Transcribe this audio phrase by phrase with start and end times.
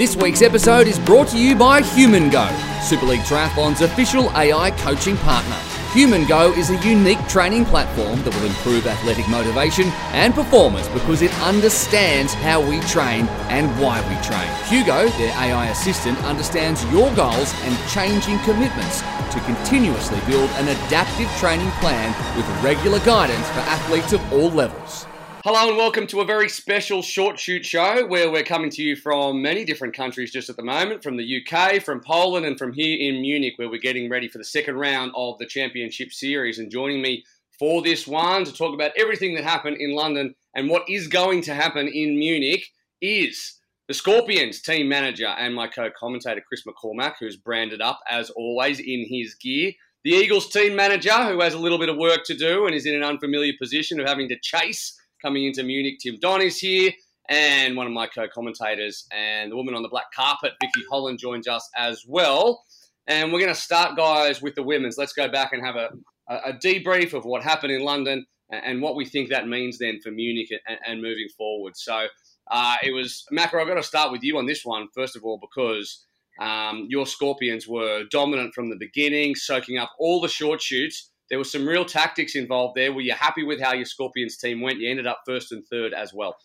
[0.00, 2.48] This week's episode is brought to you by HumanGo,
[2.80, 5.56] Super League Triathlon's official AI coaching partner.
[5.92, 11.30] HumanGo is a unique training platform that will improve athletic motivation and performance because it
[11.42, 14.48] understands how we train and why we train.
[14.72, 21.28] Hugo, their AI assistant, understands your goals and changing commitments to continuously build an adaptive
[21.36, 25.04] training plan with regular guidance for athletes of all levels.
[25.42, 28.94] Hello and welcome to a very special short shoot show where we're coming to you
[28.94, 32.74] from many different countries just at the moment, from the UK, from Poland, and from
[32.74, 36.58] here in Munich, where we're getting ready for the second round of the Championship Series.
[36.58, 37.24] And joining me
[37.58, 41.40] for this one to talk about everything that happened in London and what is going
[41.44, 42.66] to happen in Munich
[43.00, 43.54] is
[43.88, 49.06] the Scorpions team manager and my co-commentator Chris McCormack, who's branded up as always in
[49.08, 49.72] his gear.
[50.04, 52.84] The Eagles team manager, who has a little bit of work to do and is
[52.84, 55.98] in an unfamiliar position of having to chase coming into Munich.
[56.02, 56.92] Tim Don is here,
[57.28, 61.46] and one of my co-commentators, and the woman on the black carpet, Vicky Holland, joins
[61.48, 62.64] us as well.
[63.06, 64.96] And we're going to start, guys, with the women's.
[64.98, 65.90] Let's go back and have a,
[66.28, 70.10] a debrief of what happened in London and what we think that means then for
[70.10, 71.76] Munich and, and moving forward.
[71.76, 72.06] So
[72.50, 75.24] uh, it was, Macca, I've got to start with you on this one, first of
[75.24, 76.04] all, because
[76.40, 81.38] um, your Scorpions were dominant from the beginning, soaking up all the short shoots there
[81.38, 82.92] was some real tactics involved there.
[82.92, 84.78] Were you happy with how your Scorpions team went?
[84.78, 86.36] You ended up first and third as well.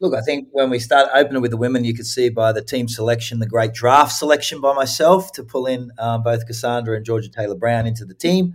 [0.00, 2.62] Look, I think when we start opening with the women, you could see by the
[2.62, 7.06] team selection, the great draft selection by myself to pull in um, both Cassandra and
[7.06, 8.54] Georgia Taylor Brown into the team.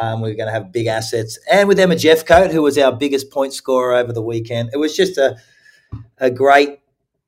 [0.00, 2.92] Um, we are going to have big assets, and with Emma Jeffcoat, who was our
[2.92, 5.36] biggest point scorer over the weekend, it was just a
[6.18, 6.78] a great,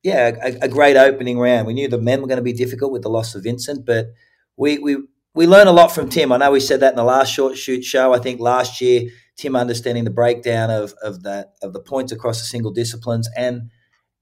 [0.05, 1.67] yeah, a, a great opening round.
[1.67, 4.13] We knew the men were going to be difficult with the loss of Vincent, but
[4.57, 4.97] we we
[5.35, 6.33] we learn a lot from Tim.
[6.33, 8.13] I know we said that in the last short shoot show.
[8.13, 12.39] I think last year Tim understanding the breakdown of of that of the points across
[12.39, 13.71] the single disciplines and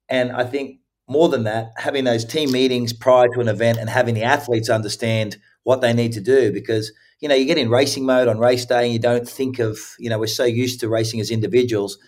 [0.08, 0.78] and I think
[1.08, 4.68] more than that, having those team meetings prior to an event and having the athletes
[4.68, 8.38] understand what they need to do because you know you get in racing mode on
[8.38, 11.30] race day and you don't think of you know we're so used to racing as
[11.30, 11.98] individuals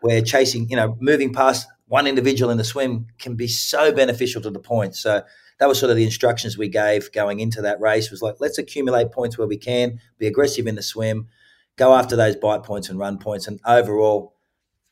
[0.00, 4.42] where chasing you know moving past one individual in the swim can be so beneficial
[4.42, 5.00] to the points.
[5.00, 5.22] So
[5.58, 8.58] that was sort of the instructions we gave going into that race was like, let's
[8.58, 11.28] accumulate points where we can, be aggressive in the swim,
[11.76, 13.48] go after those bite points and run points.
[13.48, 14.34] And overall,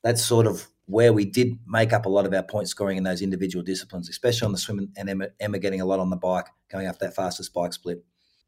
[0.03, 3.05] that's sort of where we did make up a lot of our point scoring in
[3.05, 6.16] those individual disciplines, especially on the swim and Emma, Emma getting a lot on the
[6.16, 8.05] bike, going after that fastest bike split.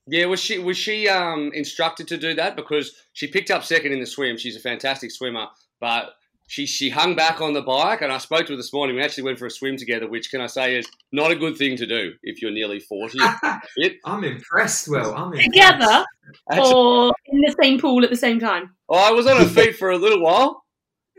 [0.06, 3.92] Yeah, was she was she um, instructed to do that because she picked up second
[3.92, 4.38] in the swim.
[4.38, 5.48] She's a fantastic swimmer,
[5.80, 6.14] but
[6.48, 8.96] she she hung back on the bike, and I spoke to her this morning.
[8.96, 11.56] We actually went for a swim together, which can I say is not a good
[11.58, 13.18] thing to do if you're nearly forty.
[14.04, 14.88] I'm impressed.
[14.88, 15.52] Well, I'm impressed.
[15.52, 16.04] together
[16.50, 18.74] actually, or in the same pool at the same time.
[18.88, 20.64] Oh, I was on her feet for a little while.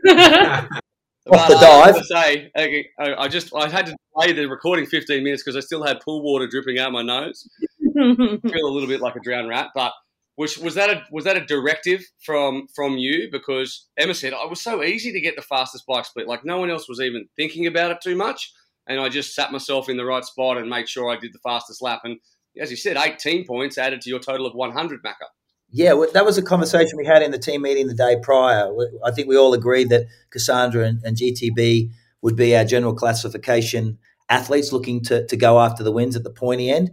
[1.32, 1.96] Off the dive.
[1.96, 5.84] I, say, I just I had to delay the recording 15 minutes because I still
[5.84, 7.48] had pool water dripping out my nose.
[7.94, 9.92] feel a little bit like a drowned rat, but
[10.40, 13.28] was was that a was that a directive from from you?
[13.30, 16.26] Because Emma said oh, it was so easy to get the fastest bike split.
[16.26, 18.50] Like no one else was even thinking about it too much,
[18.86, 21.40] and I just sat myself in the right spot and made sure I did the
[21.40, 22.00] fastest lap.
[22.04, 22.16] And
[22.58, 25.28] as you said, 18 points added to your total of 100, Macca.
[25.72, 28.72] Yeah, well, that was a conversation we had in the team meeting the day prior.
[29.04, 31.90] I think we all agreed that Cassandra and, and GTB
[32.22, 33.98] would be our general classification
[34.30, 36.90] athletes looking to, to go after the wins at the pointy end.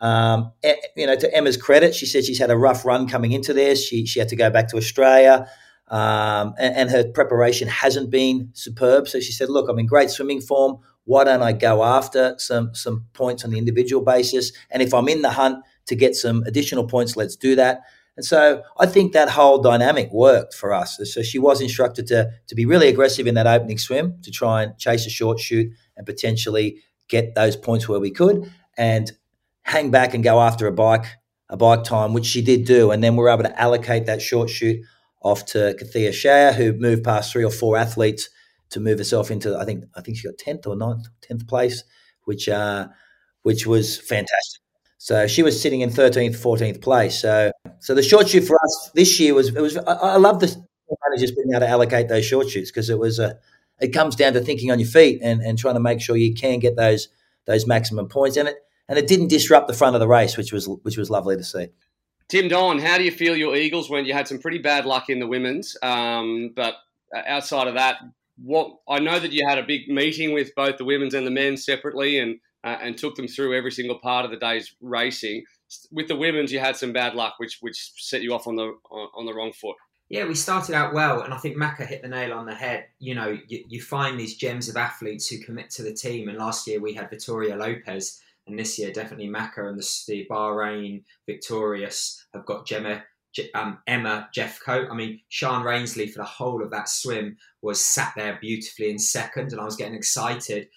[0.00, 0.52] Um,
[0.96, 3.84] you know, to Emma's credit, she said she's had a rough run coming into this.
[3.84, 5.46] She she had to go back to Australia,
[5.88, 9.08] um, and, and, her preparation hasn't been superb.
[9.08, 10.78] So she said, "Look, I'm in great swimming form.
[11.04, 14.52] Why don't I go after some some points on the individual basis?
[14.70, 17.80] And if I'm in the hunt to get some additional points, let's do that."
[18.16, 20.98] And so I think that whole dynamic worked for us.
[21.04, 24.62] So she was instructed to to be really aggressive in that opening swim to try
[24.62, 26.78] and chase a short shoot and potentially
[27.08, 28.50] get those points where we could.
[28.78, 29.12] And
[29.70, 31.06] hang back and go after a bike
[31.48, 34.22] a bike time, which she did do, and then we are able to allocate that
[34.22, 34.80] short shoot
[35.22, 38.28] off to Cathia Schär, who moved past three or four athletes
[38.70, 41.82] to move herself into I think I think she got tenth or 9th, tenth place,
[42.24, 42.88] which uh,
[43.42, 44.60] which was fantastic.
[44.98, 47.20] So she was sitting in thirteenth, fourteenth place.
[47.20, 47.50] So
[47.80, 50.54] so the short shoot for us this year was it was I, I love the
[51.08, 53.38] managers being able to allocate those short shoots because it was a
[53.80, 56.34] it comes down to thinking on your feet and, and trying to make sure you
[56.34, 57.08] can get those
[57.46, 58.36] those maximum points.
[58.36, 58.56] And it
[58.90, 61.44] and it didn't disrupt the front of the race, which was which was lovely to
[61.44, 61.68] see.
[62.28, 64.06] Tim Don, how do you feel your Eagles went?
[64.06, 66.74] You had some pretty bad luck in the women's, um, but
[67.16, 67.96] uh, outside of that,
[68.42, 71.30] what I know that you had a big meeting with both the women's and the
[71.30, 75.44] men separately, and uh, and took them through every single part of the day's racing.
[75.92, 78.74] With the women's, you had some bad luck, which which set you off on the
[78.90, 79.76] on the wrong foot.
[80.08, 82.86] Yeah, we started out well, and I think Macca hit the nail on the head.
[82.98, 86.36] You know, you, you, find these gems of athletes who commit to the team, and
[86.36, 91.02] last year we had Victoria Lopez, and this year definitely Macca and the, the Bahrain
[91.26, 93.02] Victorious have got Gemma,
[93.54, 94.90] um, Emma Jeffcoat.
[94.90, 98.98] I mean, Sian Rainsley for the whole of that swim was sat there beautifully in
[98.98, 100.68] second, and I was getting excited.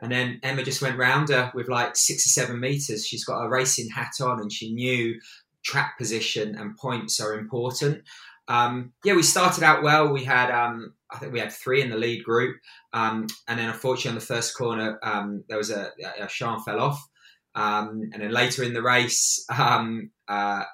[0.00, 3.06] And then Emma just went round her with like six or seven meters.
[3.06, 5.20] She's got a racing hat on, and she knew
[5.64, 8.02] track position and points are important.
[8.46, 10.12] Um, yeah, we started out well.
[10.12, 12.56] We had, um, I think we had three in the lead group,
[12.92, 15.90] um, and then unfortunately on the first corner um, there was a,
[16.20, 17.08] a Sian fell off,
[17.54, 20.64] um, and then later in the race, um, uh,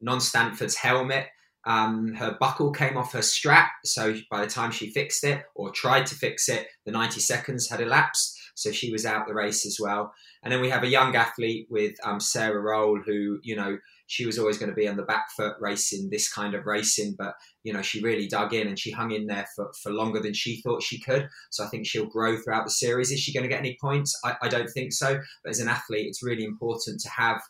[0.00, 1.28] Non Stanford's helmet.
[1.64, 6.06] her buckle came off her strap, so by the time she fixed it or tried
[6.06, 9.78] to fix it, the 90 seconds had elapsed, so she was out the race as
[9.80, 10.12] well.
[10.42, 13.78] And then we have a young athlete with Sarah Roll, who you know
[14.12, 17.14] she was always going to be on the back foot racing this kind of racing,
[17.16, 20.20] but you know she really dug in and she hung in there for, for longer
[20.20, 21.26] than she thought she could.
[21.50, 23.10] So I think she'll grow throughout the series.
[23.10, 24.14] Is she going to get any points?
[24.22, 25.18] I, I don't think so.
[25.42, 27.40] But as an athlete, it's really important to have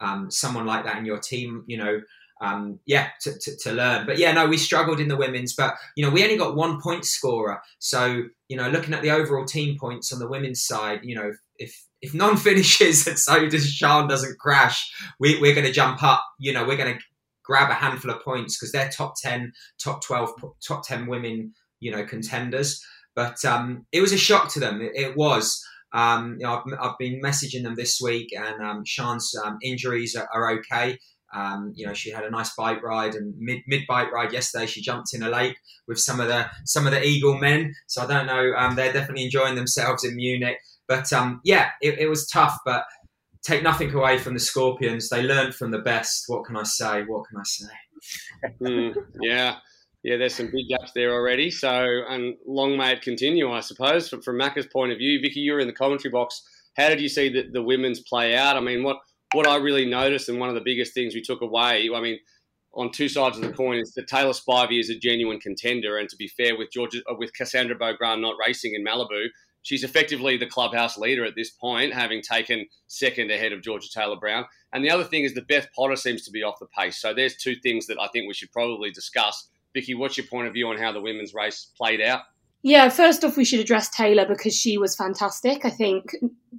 [0.00, 1.62] um, someone like that in your team.
[1.68, 2.00] You know.
[2.40, 4.04] Um, yeah, to, to, to, learn.
[4.04, 6.80] But yeah, no, we struggled in the women's, but you know, we only got one
[6.80, 7.60] point scorer.
[7.78, 11.30] So, you know, looking at the overall team points on the women's side, you know,
[11.58, 16.02] if if none finishes and so does Sian doesn't crash, we, we're going to jump
[16.02, 16.22] up.
[16.38, 17.00] You know, we're going to
[17.44, 19.52] grab a handful of points because they're top 10,
[19.82, 20.30] top 12,
[20.66, 22.84] top 10 women, you know, contenders.
[23.14, 24.82] But um, it was a shock to them.
[24.82, 25.62] It, it was.
[25.94, 30.16] Um, you know, I've, I've, been messaging them this week, and um, Sian's um, injuries
[30.16, 30.98] are, are okay.
[31.34, 34.66] Um, you know, she had a nice bike ride and mid mid bike ride yesterday.
[34.66, 35.56] She jumped in a lake
[35.86, 37.74] with some of the some of the Eagle men.
[37.88, 38.52] So I don't know.
[38.56, 40.58] Um, they're definitely enjoying themselves in Munich.
[40.92, 42.84] But um, yeah, it, it, was tough, but
[43.42, 45.08] take nothing away from the Scorpions.
[45.08, 46.24] They learned from the best.
[46.26, 47.04] What can I say?
[47.04, 48.54] What can I say?
[48.60, 49.56] mm, yeah.
[50.02, 51.50] Yeah, there's some big gaps there already.
[51.50, 54.10] So, and long may it continue, I suppose.
[54.10, 56.42] From, from Macca's point of view, Vicky, you were in the commentary box.
[56.76, 58.58] How did you see the, the women's play out?
[58.58, 58.98] I mean, what
[59.32, 62.18] what I really noticed, and one of the biggest things we took away, I mean,
[62.74, 65.96] on two sides of the coin, is that Taylor Spivey is a genuine contender.
[65.96, 69.28] And to be fair, with Georgia, with Cassandra Beaugrand not racing in Malibu,
[69.62, 74.16] She's effectively the clubhouse leader at this point, having taken second ahead of Georgia Taylor
[74.16, 74.44] Brown.
[74.72, 77.00] And the other thing is that Beth Potter seems to be off the pace.
[77.00, 79.48] So there's two things that I think we should probably discuss.
[79.74, 82.22] Vicky, what's your point of view on how the women's race played out?
[82.62, 85.64] Yeah, first off, we should address Taylor because she was fantastic.
[85.64, 86.14] I think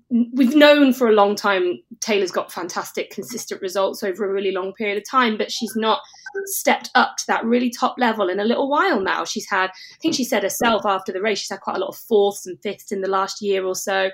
[0.09, 4.73] we've known for a long time Taylor's got fantastic, consistent results over a really long
[4.73, 5.99] period of time, but she's not
[6.45, 9.25] stepped up to that really top level in a little while now.
[9.25, 11.89] She's had, I think she said herself after the race, she's had quite a lot
[11.89, 14.09] of fourths and fifths in the last year or so.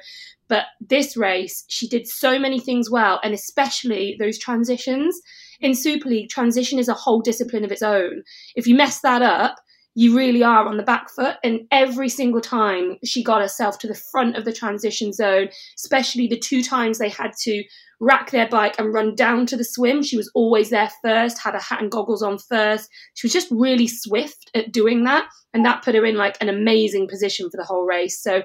[0.48, 5.20] But this race, she did so many things well, and especially those transitions.
[5.62, 8.24] In Super League, transition is a whole discipline of its own.
[8.56, 9.58] If you mess that up,
[9.96, 11.38] you really are on the back foot.
[11.44, 16.28] And every single time she got herself to the front of the transition zone, especially
[16.28, 17.64] the two times they had to
[18.00, 21.56] rack their bike and run down to the swim, she was always there first, had
[21.56, 22.90] a hat and goggles on first.
[23.16, 25.28] She was just really swift at doing that.
[25.54, 28.22] And that put her in like an amazing position for the whole race.
[28.22, 28.44] So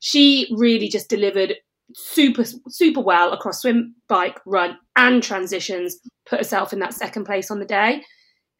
[0.00, 1.54] she really just delivered
[1.94, 7.50] super super well across swim bike run and transitions put herself in that second place
[7.50, 8.02] on the day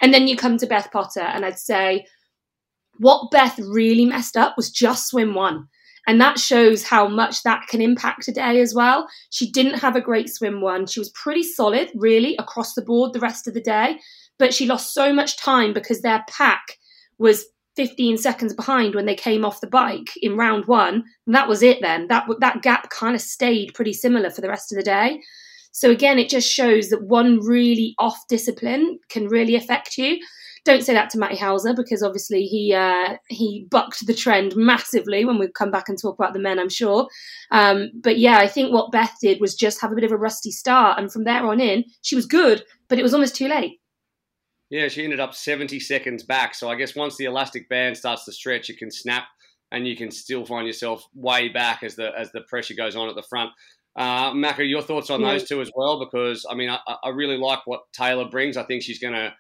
[0.03, 2.05] and then you come to beth potter and i'd say
[2.99, 5.69] what Beth really messed up was just swim one.
[6.07, 9.09] And that shows how much that can impact a day as well.
[9.31, 10.87] She didn't have a great swim one.
[10.87, 13.99] She was pretty solid, really, across the board the rest of the day.
[14.39, 16.79] But she lost so much time because their pack
[17.19, 17.47] was
[17.77, 21.05] 15 seconds behind when they came off the bike in round one.
[21.27, 22.09] And that was it then.
[22.09, 25.21] That, that gap kind of stayed pretty similar for the rest of the day.
[25.73, 30.19] So again, it just shows that one really off discipline can really affect you.
[30.65, 35.25] Don't say that to Matty Hauser because obviously he uh, he bucked the trend massively
[35.25, 37.07] when we come back and talk about the men, I'm sure.
[37.51, 40.17] Um, but yeah, I think what Beth did was just have a bit of a
[40.17, 43.49] rusty start, and from there on in, she was good, but it was almost too
[43.49, 43.81] late.
[44.71, 46.55] Yeah, she ended up 70 seconds back.
[46.55, 49.25] So I guess once the elastic band starts to stretch, it can snap,
[49.71, 53.09] and you can still find yourself way back as the as the pressure goes on
[53.09, 53.51] at the front.
[53.97, 56.01] Uh, Macca, your thoughts on those two as well?
[56.01, 58.57] Because I mean, I, I, really like what Taylor brings.
[58.57, 59.33] I think she's going to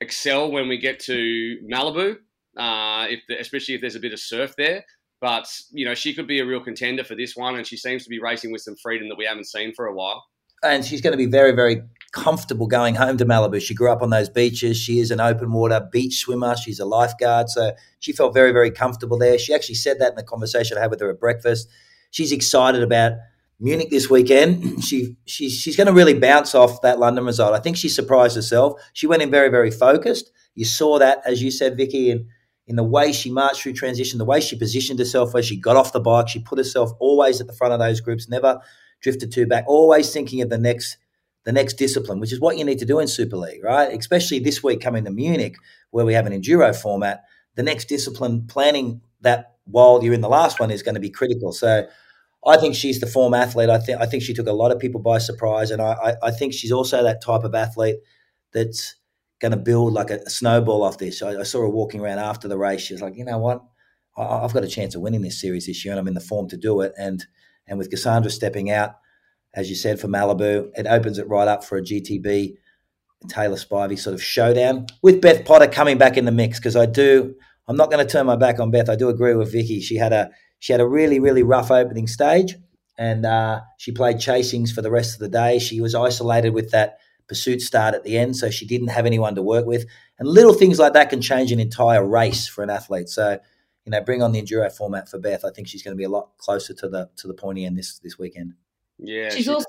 [0.00, 2.16] excel when we get to Malibu,
[2.56, 4.84] uh, if the, especially if there's a bit of surf there.
[5.20, 8.04] But you know, she could be a real contender for this one, and she seems
[8.04, 10.24] to be racing with some freedom that we haven't seen for a while.
[10.62, 13.60] And she's going to be very, very comfortable going home to Malibu.
[13.60, 14.76] She grew up on those beaches.
[14.76, 16.56] She is an open water beach swimmer.
[16.56, 19.38] She's a lifeguard, so she felt very, very comfortable there.
[19.38, 21.68] She actually said that in the conversation I had with her at breakfast.
[22.10, 23.12] She's excited about
[23.58, 27.54] Munich this weekend, she, she she's going to really bounce off that London result.
[27.54, 28.80] I think she surprised herself.
[28.92, 30.30] She went in very, very focused.
[30.54, 32.28] You saw that, as you said, Vicky, in,
[32.66, 35.76] in the way she marched through transition, the way she positioned herself, where she got
[35.76, 38.60] off the bike, she put herself always at the front of those groups, never
[39.00, 40.98] drifted too back, always thinking of the next
[41.44, 43.96] the next discipline, which is what you need to do in Super League, right?
[43.96, 45.54] Especially this week coming to Munich,
[45.90, 47.22] where we have an enduro format.
[47.54, 51.08] The next discipline, planning that while you're in the last one, is going to be
[51.08, 51.52] critical.
[51.52, 51.86] So
[52.46, 53.70] I think she's the form athlete.
[53.70, 56.14] I think I think she took a lot of people by surprise, and I, I,
[56.28, 57.96] I think she's also that type of athlete
[58.52, 58.94] that's
[59.40, 61.22] going to build like a, snowball off this.
[61.22, 62.80] I, I, saw her walking around after the race.
[62.80, 63.62] She was like, you know what,
[64.16, 66.20] I, have got a chance of winning this series this year, and I'm in the
[66.20, 66.92] form to do it.
[66.98, 67.24] And
[67.66, 68.96] and with Cassandra stepping out,
[69.54, 72.54] as you said for Malibu, it opens it right up for a GTB
[73.28, 76.86] Taylor Spivey sort of showdown with Beth Potter coming back in the mix because I
[76.86, 77.34] do.
[77.68, 78.88] I'm not going to turn my back on Beth.
[78.88, 79.80] I do agree with Vicky.
[79.80, 82.56] She had a she had a really, really rough opening stage,
[82.98, 85.58] and uh, she played chasings for the rest of the day.
[85.58, 86.98] She was isolated with that
[87.28, 89.86] pursuit start at the end, so she didn't have anyone to work with.
[90.18, 93.08] And little things like that can change an entire race for an athlete.
[93.08, 93.38] So,
[93.84, 95.44] you know, bring on the enduro format for Beth.
[95.44, 97.76] I think she's going to be a lot closer to the to the pointy end
[97.76, 98.54] this this weekend.
[98.98, 99.66] Yeah, she's she, also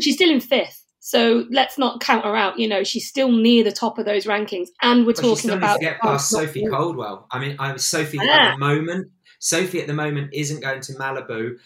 [0.00, 0.86] she's still in fifth.
[1.04, 2.60] So let's not count her out.
[2.60, 6.00] You know, she's still near the top of those rankings, and we're talking about get
[6.00, 7.26] past Sophie Coldwell.
[7.30, 9.10] I mean, I was Sophie at the moment
[9.42, 11.56] Sophie at the moment isn't going to Malibu,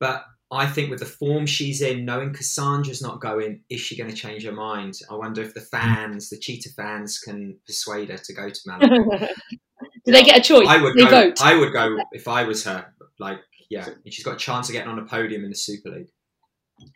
[0.00, 4.08] but I think with the form she's in, knowing Cassandra's not going, is she going
[4.08, 4.98] to change her mind?
[5.10, 9.28] I wonder if the fans, the cheetah fans, can persuade her to go to Malibu.
[10.06, 10.66] Do they get a choice?
[10.66, 11.42] I would they go, vote.
[11.42, 12.86] I would go if I was her.
[13.18, 15.90] Like, yeah, and she's got a chance of getting on a podium in the Super
[15.90, 16.08] League.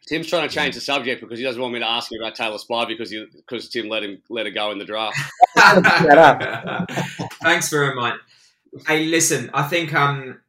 [0.06, 2.36] Tim's trying to change the subject because he doesn't want me to ask him about
[2.36, 5.18] Taylor Spivey because he, because Tim let him let her go in the draft.
[7.42, 8.20] Thanks for reminding.
[8.86, 10.40] Hey, listen, I think um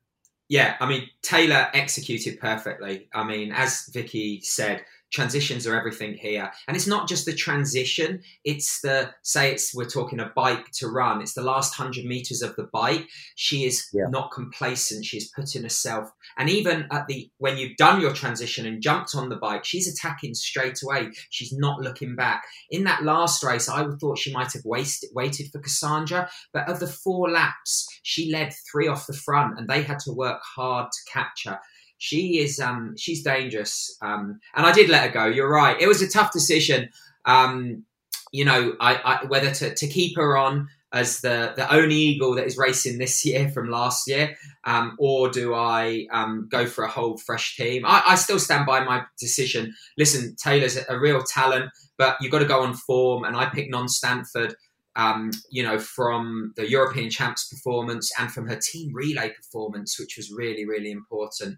[0.50, 3.10] yeah, I mean Taylor executed perfectly.
[3.14, 6.52] I mean, as Vicky said, transitions are everything here.
[6.68, 10.88] And it's not just the transition it's the say it's we're talking a bike to
[10.88, 13.08] run it's the last 100 meters of the bike.
[13.36, 14.06] She is yeah.
[14.10, 18.82] not complacent she's putting herself and even at the when you've done your transition and
[18.82, 21.12] jumped on the bike she's attacking straight away.
[21.30, 22.44] She's not looking back.
[22.70, 26.80] In that last race i thought she might have wasted, waited for cassandra but of
[26.80, 30.92] the four laps she led three off the front and they had to work hard
[30.92, 31.60] to catch her
[32.04, 33.98] she is um, she's dangerous.
[34.02, 35.26] Um, and I did let her go.
[35.26, 35.80] You're right.
[35.80, 36.90] It was a tough decision.
[37.24, 37.86] Um,
[38.34, 42.36] you know, I, I, whether to, to keep her on as the the only eagle
[42.36, 46.84] that is racing this year from last year, um, or do I um, go for
[46.84, 47.86] a whole fresh team?
[47.86, 49.74] I, I, still stand by my decision.
[49.98, 53.72] Listen, Taylor's a, real talent, but you've got to go on form, and I picked
[53.72, 54.56] Non Stanford
[54.96, 60.18] um, you know, from the European champs performance and from her team relay performance, which
[60.18, 61.58] was really, really important.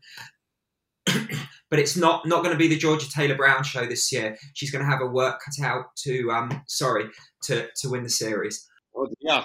[1.69, 4.37] but it's not not going to be the Georgia Taylor Brown show this year.
[4.53, 7.05] She's going to have a work cut out to, um, sorry,
[7.43, 8.67] to to win the series.
[8.95, 9.43] Oh dear,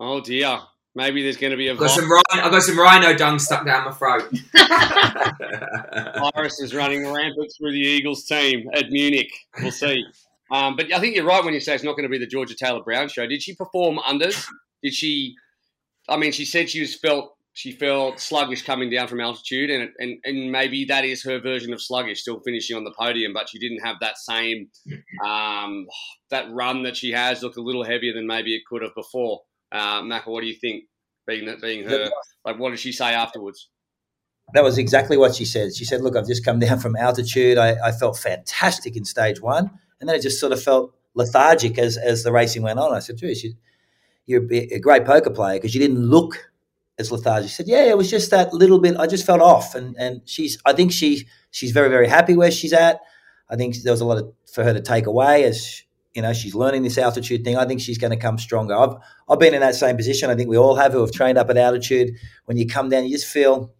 [0.00, 0.60] oh dear.
[0.94, 1.72] Maybe there's going to be a.
[1.72, 4.28] I've got, some rhino, I've got some rhino dung stuck down my throat.
[6.34, 9.30] virus is running rampant through the Eagles team at Munich.
[9.60, 10.04] We'll see.
[10.50, 12.26] Um, but I think you're right when you say it's not going to be the
[12.26, 13.26] Georgia Taylor Brown show.
[13.26, 14.46] Did she perform unders?
[14.82, 15.34] Did she?
[16.08, 19.90] I mean, she said she was felt she felt sluggish coming down from altitude, and,
[19.98, 23.48] and and maybe that is her version of sluggish, still finishing on the podium, but
[23.48, 24.68] she didn't have that same
[25.26, 25.88] um,
[26.30, 27.42] that run that she has.
[27.42, 29.40] Looked a little heavier than maybe it could have before.
[29.72, 30.84] Uh, Macca, what do you think?
[31.26, 32.08] Being being her,
[32.44, 33.68] like, what did she say afterwards?
[34.54, 35.74] that was exactly what she said.
[35.74, 37.58] She said, "Look, I've just come down from altitude.
[37.58, 39.68] I, I, felt fantastic in stage one,
[40.00, 42.94] and then it just sort of felt lethargic as as the racing went on.
[42.94, 43.44] I said, "Geez,
[44.26, 46.52] you're a great poker player because you didn't look
[46.98, 48.96] as lethargic." She said, "Yeah, it was just that little bit.
[48.96, 52.50] I just felt off." And and she's, I think she she's very very happy where
[52.50, 53.00] she's at.
[53.50, 55.82] I think there was a lot of, for her to take away as
[56.14, 57.56] you know she's learning this altitude thing.
[57.56, 58.74] I think she's going to come stronger.
[58.74, 58.94] I've
[59.28, 60.30] I've been in that same position.
[60.30, 62.14] I think we all have who have trained up at altitude.
[62.46, 63.72] When you come down, you just feel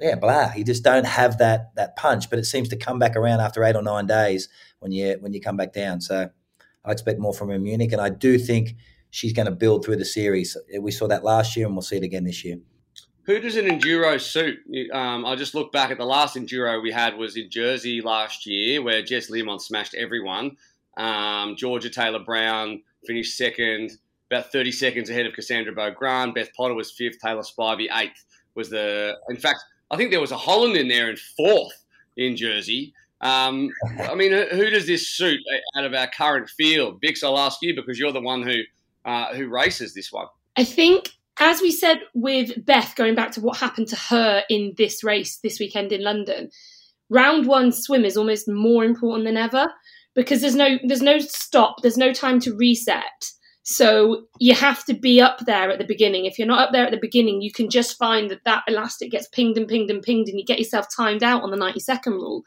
[0.00, 0.52] yeah, blah.
[0.56, 3.62] You just don't have that that punch, but it seems to come back around after
[3.64, 4.48] eight or nine days
[4.78, 6.00] when you when you come back down.
[6.00, 6.30] So
[6.84, 8.76] I expect more from her Munich, and I do think
[9.10, 10.56] she's going to build through the series.
[10.80, 12.58] We saw that last year, and we'll see it again this year.
[13.24, 14.58] Who does an enduro suit?
[14.92, 18.46] Um, I just look back at the last enduro we had was in Jersey last
[18.46, 20.56] year, where Jess Learmonth smashed everyone.
[20.96, 23.92] Um, Georgia Taylor Brown finished second,
[24.30, 26.34] about 30 seconds ahead of Cassandra Beaugrand.
[26.34, 27.18] Beth Potter was fifth.
[27.20, 28.24] Taylor Spivey eighth.
[28.54, 31.84] Was the in fact I think there was a Holland in there in fourth
[32.16, 32.92] in Jersey.
[33.20, 35.40] Um, I mean, who does this suit
[35.76, 36.98] out of our current field?
[37.00, 38.62] Vix, I'll ask you because you're the one who
[39.04, 40.26] uh, who races this one.
[40.56, 44.74] I think, as we said with Beth, going back to what happened to her in
[44.76, 46.50] this race this weekend in London,
[47.08, 49.72] round one swim is almost more important than ever
[50.14, 53.30] because there's no there's no stop, there's no time to reset.
[53.62, 56.24] So you have to be up there at the beginning.
[56.24, 59.10] If you're not up there at the beginning, you can just find that that elastic
[59.12, 61.78] gets pinged and pinged and pinged, and you get yourself timed out on the 90
[61.80, 62.42] second rule.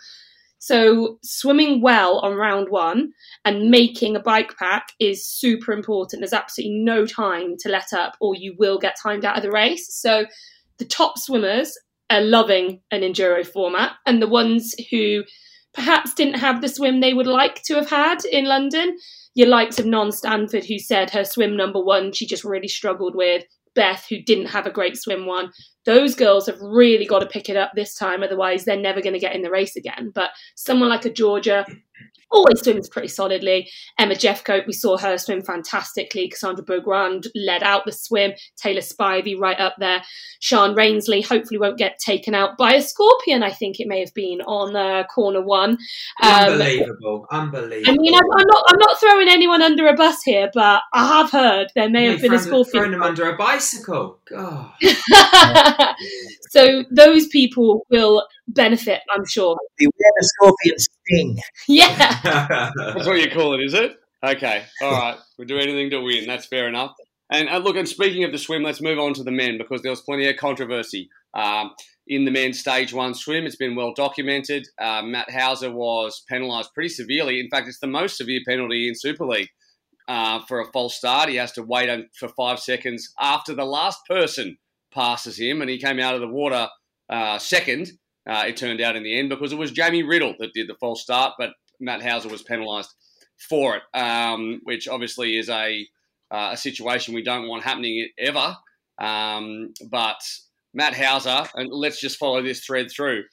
[0.64, 3.12] So swimming well on round one
[3.44, 6.22] and making a bike pack is super important.
[6.22, 9.52] There's absolutely no time to let up, or you will get timed out of the
[9.52, 9.94] race.
[9.94, 10.26] So
[10.78, 11.78] the top swimmers
[12.10, 15.26] are loving an enduro format, and the ones who
[15.74, 18.98] perhaps didn't have the swim they would like to have had in London.
[19.36, 23.16] Your likes of Non Stanford, who said her swim number one she just really struggled
[23.16, 23.44] with.
[23.76, 25.52] Beth, who didn't have a great swim one.
[25.86, 29.14] Those girls have really got to pick it up this time, otherwise, they're never going
[29.14, 30.12] to get in the race again.
[30.14, 31.66] But someone like a Georgia,
[32.34, 33.70] always swims pretty solidly.
[33.98, 36.28] Emma Jeffcoat, we saw her swim fantastically.
[36.28, 38.34] Cassandra Beaugrand led out the swim.
[38.58, 40.04] Taylor Spivey right up there.
[40.42, 44.14] Sian Rainsley hopefully won't get taken out by a scorpion, I think it may have
[44.14, 45.78] been on uh, corner one.
[46.22, 47.28] Um, unbelievable.
[47.32, 47.90] Unbelievable.
[47.90, 51.08] I mean, I'm, I'm, not, I'm not throwing anyone under a bus here, but I
[51.08, 52.72] have heard there may have been a scorpion.
[52.72, 54.20] Throwing them under a bicycle.
[54.26, 54.72] God.
[56.50, 59.58] so those people will benefit, I'm sure.
[59.78, 61.40] Beware the scorpion sting.
[61.68, 62.20] Yeah.
[62.76, 63.98] That's what you call it, is it?
[64.24, 64.64] Okay.
[64.82, 65.18] All right.
[65.38, 66.26] We'll do anything to win.
[66.28, 66.94] That's fair enough.
[67.32, 69.82] And uh, look, and speaking of the swim, let's move on to the men because
[69.82, 71.72] there was plenty of controversy um,
[72.08, 73.46] in the men's stage one swim.
[73.46, 74.68] It's been well documented.
[74.80, 77.40] Uh, Matt Hauser was penalised pretty severely.
[77.40, 79.50] In fact, it's the most severe penalty in Super League
[80.08, 81.30] uh, for a false start.
[81.30, 84.58] He has to wait for five seconds after the last person
[84.94, 86.68] passes him, and he came out of the water
[87.10, 87.92] uh, second.
[88.30, 90.76] Uh, it turned out in the end because it was Jamie Riddle that did the
[90.80, 92.94] false start, but Matt Hauser was penalised
[93.50, 95.86] for it, um, which obviously is a
[96.32, 98.56] uh, a situation we don't want happening ever.
[99.00, 100.20] Um, but
[100.74, 103.24] Matt Hauser, and let's just follow this thread through.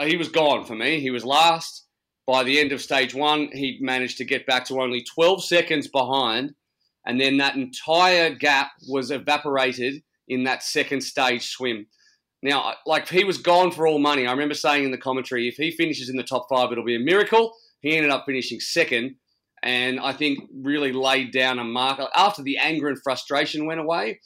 [0.00, 1.00] He was gone for me.
[1.00, 1.86] He was last.
[2.26, 5.88] By the end of stage one, he managed to get back to only 12 seconds
[5.88, 6.54] behind,
[7.06, 11.86] and then that entire gap was evaporated in that second stage swim.
[12.42, 14.26] Now, like he was gone for all money.
[14.26, 16.96] I remember saying in the commentary, if he finishes in the top five, it'll be
[16.96, 17.54] a miracle.
[17.80, 19.16] He ended up finishing second,
[19.62, 24.20] and I think really laid down a mark after the anger and frustration went away.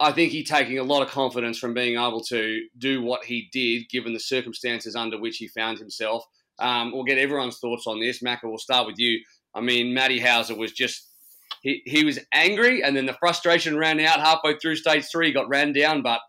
[0.00, 3.48] I think he taking a lot of confidence from being able to do what he
[3.52, 6.24] did, given the circumstances under which he found himself.
[6.58, 8.22] Um, we'll get everyone's thoughts on this.
[8.22, 9.20] Macca, we'll start with you.
[9.54, 11.08] I mean, Matty Hauser was just
[11.62, 15.28] he, he was angry, and then the frustration ran out halfway through stage three.
[15.28, 16.20] He got ran down, but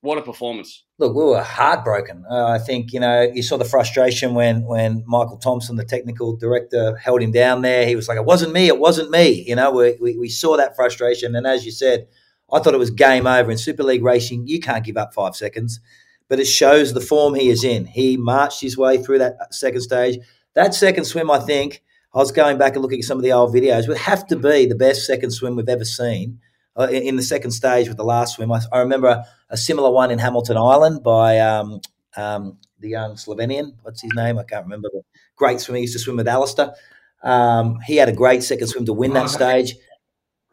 [0.00, 0.84] what a performance!
[0.98, 2.24] Look, we were heartbroken.
[2.30, 6.36] Uh, I think you know you saw the frustration when when Michael Thompson, the technical
[6.36, 7.86] director, held him down there.
[7.86, 8.68] He was like, "It wasn't me.
[8.68, 12.06] It wasn't me." You know, we, we, we saw that frustration, and as you said,
[12.52, 14.46] I thought it was game over in Super League racing.
[14.46, 15.80] You can't give up five seconds,
[16.28, 17.86] but it shows the form he is in.
[17.86, 20.18] He marched his way through that second stage.
[20.54, 21.82] That second swim, I think,
[22.14, 24.26] I was going back and looking at some of the old videos, It would have
[24.28, 26.40] to be the best second swim we've ever seen
[26.76, 28.50] uh, in, in, the second stage with the last swim.
[28.50, 31.80] I, I remember a, a, similar one in Hamilton Island by um,
[32.16, 33.74] um, the young Slovenian.
[33.82, 34.38] What's his name?
[34.38, 34.88] I can't remember.
[34.92, 35.02] The
[35.36, 35.76] great swimmer.
[35.76, 36.74] He used to swim with Alistair.
[37.22, 39.74] Um, he had a great second swim to win that stage.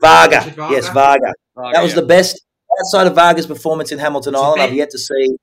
[0.02, 0.41] Varga.
[0.41, 0.74] Varga.
[0.74, 1.34] Yes, Varga.
[1.56, 2.02] Varga that was yeah.
[2.02, 2.41] the best
[2.80, 4.62] outside of Varga's performance in Hamilton Island.
[4.62, 5.38] I've yet to see.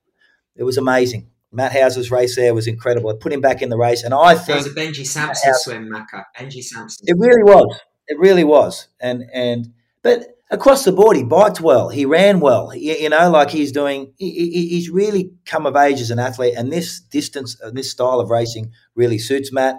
[0.56, 1.30] It was amazing.
[1.52, 3.10] Matt Hauser's race there was incredible.
[3.10, 5.52] It put him back in the race, and I think it was a Benji Sampson
[5.54, 6.24] swim, Macca.
[6.36, 7.06] Benji Sampson.
[7.06, 7.80] It really was.
[8.08, 8.88] It really was.
[9.00, 9.68] And and
[10.02, 11.90] but across the board, he biked well.
[11.90, 12.70] He ran well.
[12.70, 14.14] He, you know, like he's doing.
[14.16, 18.18] He, he's really come of age as an athlete, and this distance and this style
[18.18, 19.78] of racing really suits Matt.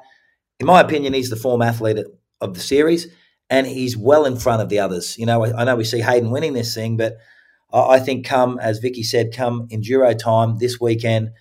[0.59, 2.05] In my opinion, he's the form athlete
[2.39, 3.07] of the series,
[3.49, 5.17] and he's well in front of the others.
[5.17, 7.17] You know, I know we see Hayden winning this thing, but
[7.73, 11.31] I think come as Vicky said, come enduro time this weekend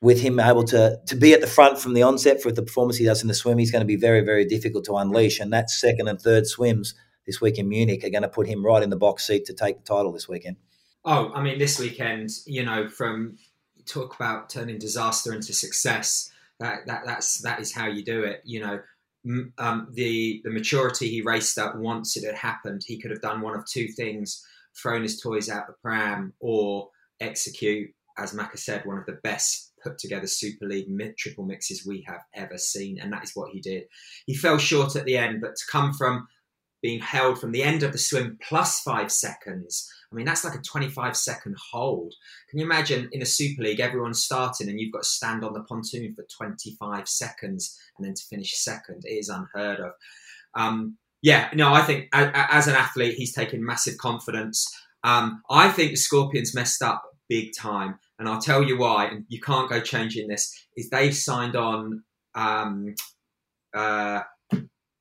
[0.00, 2.96] with him able to to be at the front from the onset for the performance
[2.96, 5.40] he does in the swim, he's going to be very, very difficult to unleash.
[5.40, 6.94] And that second and third swims
[7.26, 9.54] this week in Munich are going to put him right in the box seat to
[9.54, 10.56] take the title this weekend.
[11.04, 13.38] Oh, I mean, this weekend, you know, from
[13.86, 16.30] talk about turning disaster into success.
[16.58, 18.42] That, that that's that is how you do it.
[18.44, 18.80] You know,
[19.58, 22.82] um, the the maturity he raced up once it had happened.
[22.86, 24.44] He could have done one of two things:
[24.80, 29.65] thrown his toys out the pram, or execute, as Macca said, one of the best
[29.86, 33.60] put together Super League triple mixes we have ever seen, and that is what he
[33.60, 33.84] did.
[34.26, 36.26] He fell short at the end, but to come from
[36.82, 39.90] being held from the end of the swim plus five seconds.
[40.10, 42.14] I mean, that's like a 25 second hold.
[42.48, 45.52] Can you imagine in a Super League, everyone's starting and you've got to stand on
[45.52, 49.02] the pontoon for 25 seconds and then to finish second?
[49.04, 49.92] It is unheard of.
[50.54, 54.72] Um, yeah, no, I think as an athlete, he's taken massive confidence.
[55.02, 57.98] Um, I think the Scorpions messed up big time.
[58.18, 59.06] And I'll tell you why.
[59.06, 60.54] And you can't go changing this.
[60.76, 62.02] Is they've signed on.
[62.34, 62.94] Um,
[63.74, 64.22] uh,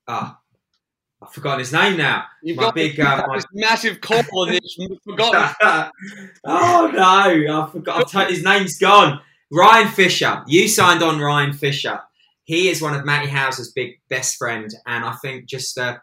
[0.07, 0.39] ah,
[1.21, 2.25] I've forgotten his name now.
[2.43, 4.77] You've my got big, this, uh, my- massive call on this.
[5.05, 5.91] Forgotten.
[6.45, 8.01] oh no, I forgot.
[8.01, 9.21] I've told- his name's gone.
[9.51, 10.43] Ryan Fisher.
[10.47, 12.01] You signed on Ryan Fisher.
[12.45, 15.99] He is one of Matty Hauser's big best friend, and I think just the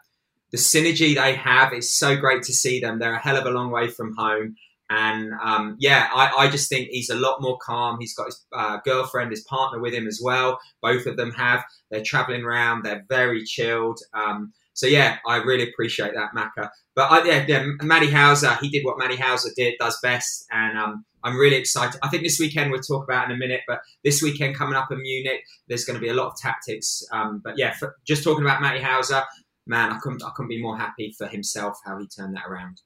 [0.51, 2.99] the synergy they have is so great to see them.
[2.99, 4.55] They're a hell of a long way from home.
[4.95, 7.97] And um, yeah, I, I, just think he's a lot more calm.
[7.99, 10.59] He's got his uh, girlfriend, his partner with him as well.
[10.83, 11.63] Both of them have.
[11.89, 12.83] They're traveling around.
[12.83, 13.99] They're very chilled.
[14.13, 16.69] Um, so yeah, I really appreciate that, Macca.
[16.95, 20.77] But I, yeah, yeah, Matty Hauser, he did what Matty Hauser did, does best, and
[20.77, 21.99] um, I'm really excited.
[22.03, 24.91] I think this weekend we'll talk about in a minute, but this weekend coming up
[24.91, 27.03] in Munich, there's going to be a lot of tactics.
[27.11, 29.23] Um, but yeah, for, just talking about Matty Hauser,
[29.65, 32.81] man, I couldn't, I couldn't be more happy for himself how he turned that around.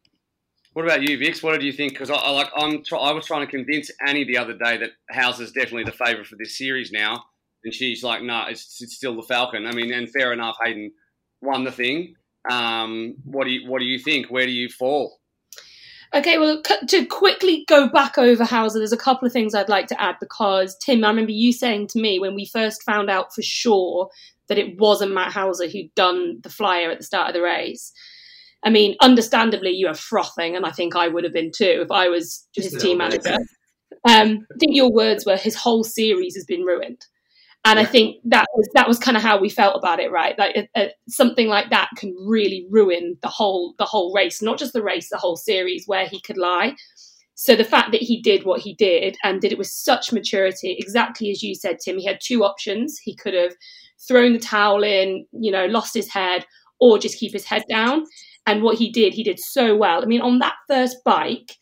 [0.78, 1.42] What about you, Vix?
[1.42, 1.94] What did you think?
[1.94, 4.92] Because I, I, like I'm I was trying to convince Annie the other day that
[5.10, 7.24] Hauser's definitely the favourite for this series now,
[7.64, 9.66] and she's like, no, nah, it's, it's still the Falcon.
[9.66, 10.92] I mean, and fair enough, Hayden
[11.42, 12.14] won the thing.
[12.48, 14.28] Um, what do you what do you think?
[14.28, 15.20] Where do you fall?
[16.14, 19.88] Okay, well, to quickly go back over Hauser, there's a couple of things I'd like
[19.88, 23.34] to add because Tim, I remember you saying to me when we first found out
[23.34, 24.12] for sure
[24.48, 27.94] that it wasn't Matt Hauser who'd done the flyer at the start of the race.
[28.64, 31.92] I mean, understandably, you are frothing, and I think I would have been too if
[31.92, 33.38] I was Just his a team manager.
[34.08, 37.06] Um, I think your words were his whole series has been ruined,
[37.66, 40.38] and I think that was that was kind of how we felt about it, right?
[40.38, 44.58] Like uh, uh, something like that can really ruin the whole the whole race, not
[44.58, 46.76] just the race, the whole series where he could lie.
[47.36, 50.76] So the fact that he did what he did and did it with such maturity,
[50.80, 52.98] exactly as you said, Tim, he had two options.
[52.98, 53.54] He could have
[54.08, 56.46] thrown the towel in, you know, lost his head,
[56.80, 58.06] or just keep his head down.
[58.48, 60.02] And what he did, he did so well.
[60.02, 61.56] I mean, on that first bike,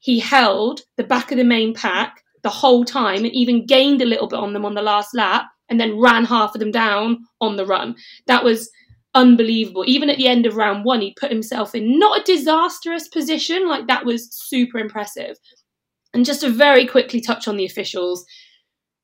[0.00, 4.06] he held the back of the main pack the whole time and even gained a
[4.06, 7.18] little bit on them on the last lap and then ran half of them down
[7.40, 7.94] on the run.
[8.26, 8.68] That was
[9.14, 9.84] unbelievable.
[9.86, 13.68] Even at the end of round one, he put himself in not a disastrous position.
[13.68, 15.36] Like that was super impressive.
[16.12, 18.26] And just to very quickly touch on the officials,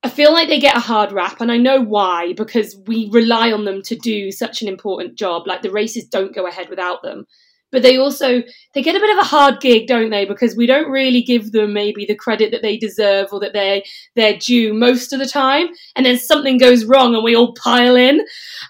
[0.03, 3.51] I feel like they get a hard rap, and I know why, because we rely
[3.51, 5.47] on them to do such an important job.
[5.47, 7.27] Like the races don't go ahead without them.
[7.71, 8.43] But they also
[8.75, 10.25] they get a bit of a hard gig, don't they?
[10.25, 13.85] Because we don't really give them maybe the credit that they deserve or that they
[14.17, 15.67] they're due most of the time.
[15.95, 18.21] And then something goes wrong, and we all pile in.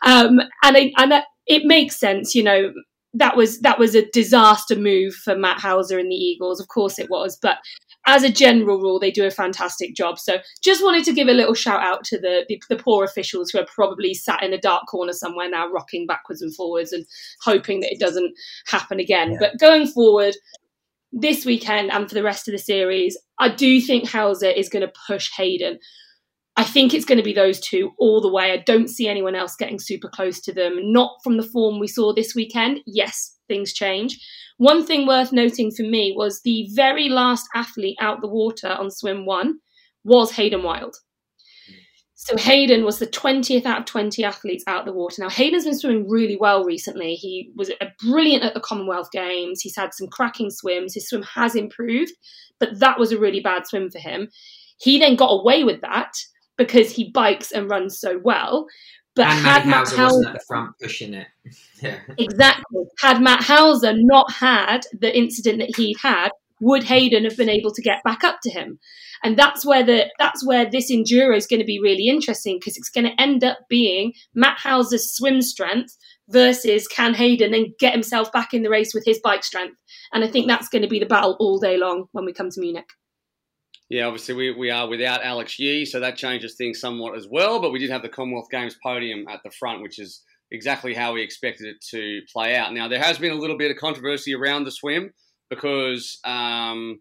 [0.02, 2.72] Um, and I, and that, it makes sense, you know.
[3.14, 6.60] That was that was a disaster move for Matt Hauser and the Eagles.
[6.60, 7.58] Of course it was, but
[8.06, 10.18] as a general rule, they do a fantastic job.
[10.18, 13.50] So just wanted to give a little shout out to the, the, the poor officials
[13.50, 17.04] who are probably sat in a dark corner somewhere now, rocking backwards and forwards and
[17.42, 18.34] hoping that it doesn't
[18.66, 19.32] happen again.
[19.32, 19.38] Yeah.
[19.40, 20.36] But going forward,
[21.12, 24.86] this weekend and for the rest of the series, I do think Hauser is going
[24.86, 25.78] to push Hayden.
[26.58, 28.50] I think it's going to be those two all the way.
[28.50, 30.92] I don't see anyone else getting super close to them.
[30.92, 32.80] Not from the form we saw this weekend.
[32.84, 34.18] Yes, things change.
[34.56, 38.90] One thing worth noting for me was the very last athlete out the water on
[38.90, 39.60] swim one
[40.02, 40.96] was Hayden Wilde.
[42.16, 45.22] So Hayden was the 20th out of 20 athletes out the water.
[45.22, 47.14] Now Hayden's been swimming really well recently.
[47.14, 47.70] He was
[48.04, 49.60] brilliant at the Commonwealth Games.
[49.60, 50.94] He's had some cracking swims.
[50.94, 52.12] His swim has improved,
[52.58, 54.28] but that was a really bad swim for him.
[54.80, 56.12] He then got away with that
[56.58, 58.66] because he bikes and runs so well.
[59.14, 61.28] But and had Matt Hauser wasn't at the front pushing it.
[61.80, 62.00] Yeah.
[62.18, 62.82] Exactly.
[62.98, 67.70] Had Matt Hauser not had the incident that he'd had, would Hayden have been able
[67.70, 68.80] to get back up to him?
[69.22, 72.76] And that's where the that's where this enduro is going to be really interesting because
[72.76, 75.96] it's going to end up being Matt Hauser's swim strength
[76.28, 79.78] versus can Hayden then get himself back in the race with his bike strength?
[80.12, 82.50] And I think that's going to be the battle all day long when we come
[82.50, 82.88] to Munich.
[83.88, 87.58] Yeah, obviously we, we are without Alex Yee, so that changes things somewhat as well.
[87.60, 91.14] But we did have the Commonwealth Games podium at the front, which is exactly how
[91.14, 92.72] we expected it to play out.
[92.72, 95.12] Now there has been a little bit of controversy around the swim
[95.48, 97.00] because um,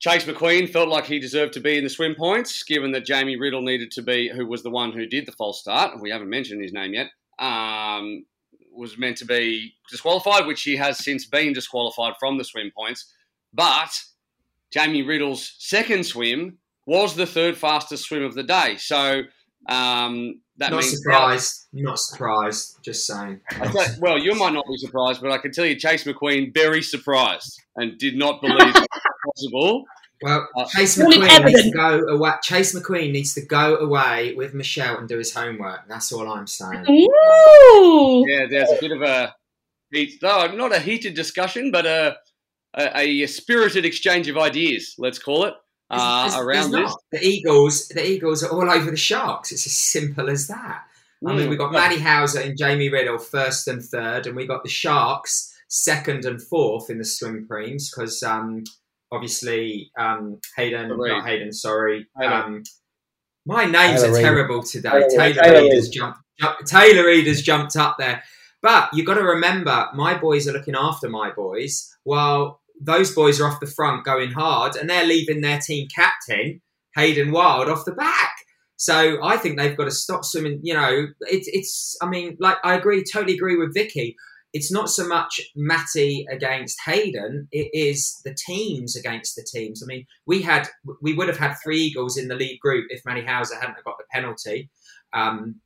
[0.00, 3.36] Chase McQueen felt like he deserved to be in the swim points, given that Jamie
[3.36, 6.00] Riddle needed to be, who was the one who did the false start.
[6.00, 7.08] We haven't mentioned his name yet.
[7.38, 8.24] Um,
[8.72, 13.12] was meant to be disqualified, which he has since been disqualified from the swim points.
[13.52, 13.90] But
[14.72, 18.76] Jamie Riddle's second swim was the third fastest swim of the day.
[18.78, 19.22] So
[19.68, 21.66] um, that not means surprised.
[21.72, 22.78] Not surprised.
[22.82, 23.40] Just saying.
[23.60, 26.82] Okay, well, you might not be surprised, but I can tell you, Chase McQueen very
[26.82, 28.88] surprised and did not believe it was
[29.26, 29.84] possible.
[30.22, 32.32] Well, Uh, Chase McQueen needs to go away.
[32.42, 35.88] Chase McQueen needs to go away with Michelle and do his homework.
[35.88, 36.84] That's all I'm saying.
[36.90, 38.24] Ooh.
[38.28, 39.34] Yeah, there's a bit of a
[39.90, 42.16] heat, no, not a heated discussion, but a,
[42.76, 44.94] a, a spirited exchange of ideas.
[44.98, 45.54] Let's call it
[45.90, 46.96] uh, There's- around there's this.
[47.20, 49.52] The Eagles, the Eagles are all over the Sharks.
[49.52, 50.82] It's as simple as that.
[51.26, 51.50] I mean, Mm.
[51.50, 55.52] we got Matty Hauser and Jamie Riddle first and third, and we got the Sharks
[55.68, 58.64] second and fourth in the swim preems because um,
[59.12, 61.10] obviously um, Hayden, Agreed.
[61.10, 62.06] not Hayden, sorry.
[62.18, 62.32] Taylor.
[62.32, 62.62] Um,
[63.46, 64.22] my names Taylor are Reid.
[64.24, 64.90] terrible today.
[64.90, 66.18] Taylor Taylor, Taylor Reid has jumped.
[66.66, 68.22] Taylor Reid has jumped up there,
[68.62, 73.40] but you've got to remember, my boys are looking after my boys, while those boys
[73.40, 76.60] are off the front going hard, and they're leaving their team captain
[76.96, 78.32] Hayden Wilde off the back.
[78.76, 80.60] So I think they've got to stop swimming.
[80.62, 81.96] You know, it's it's.
[82.02, 84.16] I mean, like I agree, totally agree with Vicky.
[84.52, 89.82] It's not so much Matty against Hayden; it is the teams against the teams.
[89.82, 90.68] I mean, we had
[91.02, 93.98] we would have had three Eagles in the lead group if Matty Hauser hadn't got
[93.98, 94.70] the penalty.
[95.12, 95.60] Um,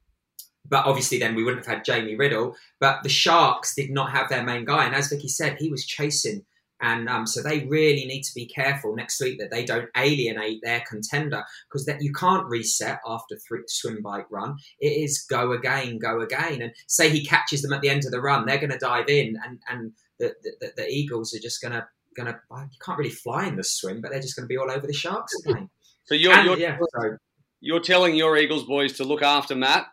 [0.68, 2.56] but obviously, then we wouldn't have had Jamie Riddle.
[2.80, 5.84] But the Sharks did not have their main guy, and as Vicky said, he was
[5.84, 6.44] chasing
[6.84, 10.60] and um, so they really need to be careful next week that they don't alienate
[10.62, 14.56] their contender because that you can't reset after three swim bike run.
[14.80, 18.10] It is go again, go again, and say he catches them at the end of
[18.10, 21.62] the run, they're going to dive in, and and the, the, the Eagles are just
[21.62, 24.44] going to going to you can't really fly in the swim, but they're just going
[24.44, 25.70] to be all over the sharks again.
[26.04, 27.16] So you're, And, you're, yeah, so
[27.60, 29.86] you're telling your Eagles boys to look after Matt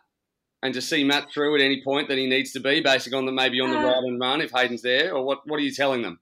[0.62, 3.26] and to see Matt through at any point that he needs to be, basically on
[3.26, 5.46] the maybe on the Uh, ride and run if Hayden's there, or what?
[5.46, 6.20] What are you telling them?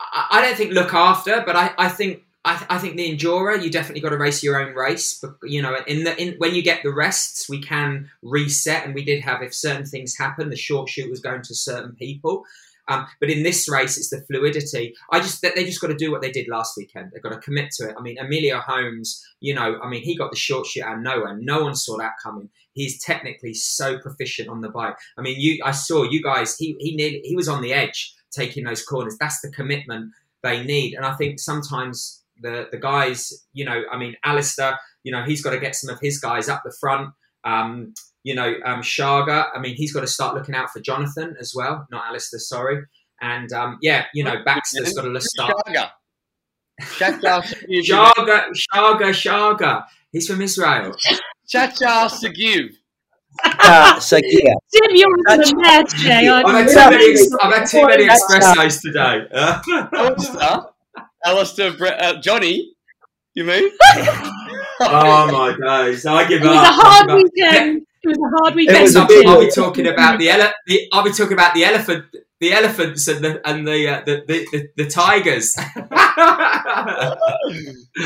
[0.00, 3.62] I, I don't think look after, but I, I think I, I think the enduro
[3.62, 5.18] you definitely got to race your own race.
[5.20, 8.94] But you know, in the in when you get the rests, we can reset, and
[8.94, 12.44] we did have if certain things happen, the short shoot was going to certain people.
[12.92, 14.94] Um, but in this race, it's the fluidity.
[15.10, 17.10] I just they just got to do what they did last weekend.
[17.12, 17.94] They've got to commit to it.
[17.98, 21.02] I mean, Emilio Holmes, you know, I mean, he got the short shoot out of
[21.02, 21.36] nowhere.
[21.40, 22.48] No one saw that coming.
[22.74, 24.96] He's technically so proficient on the bike.
[25.18, 26.56] I mean, you, I saw you guys.
[26.56, 29.16] He he nearly, he was on the edge taking those corners.
[29.18, 30.94] That's the commitment they need.
[30.94, 35.42] And I think sometimes the the guys, you know, I mean, Alistair, you know, he's
[35.42, 37.10] got to get some of his guys up the front.
[37.44, 41.34] Um, you know, um, Sharga, I mean, he's got to start looking out for Jonathan
[41.40, 42.82] as well, not Alistair, sorry.
[43.20, 45.52] And um, yeah, you know, Baxter's got to start.
[45.68, 45.90] Shaga.
[46.98, 47.44] Chacha Shaga,
[47.86, 49.84] Sharga, Sharga, Sharga.
[50.10, 50.94] He's from Israel.
[51.52, 52.70] Shachar Sagiv.
[53.44, 57.54] Uh, so yeah, Tim, you're on the net today, aren't I've had too many, I've
[57.54, 59.26] had too many That's, uh, today.
[59.96, 60.60] Alistair.
[61.24, 61.72] Alistair.
[61.72, 62.74] Bre- uh, Johnny.
[63.34, 63.70] You mean?
[64.80, 65.56] oh my
[65.86, 66.04] days!
[66.04, 66.64] I give It was up.
[66.64, 67.22] a I hard give up.
[67.34, 67.86] weekend.
[68.04, 68.78] It was a hard It weekend.
[68.78, 72.04] Next up, I'll be talking about the, ele- the I'll be talking about the elephant,
[72.40, 75.56] the elephants, and the and the uh, the, the, the, the tigers.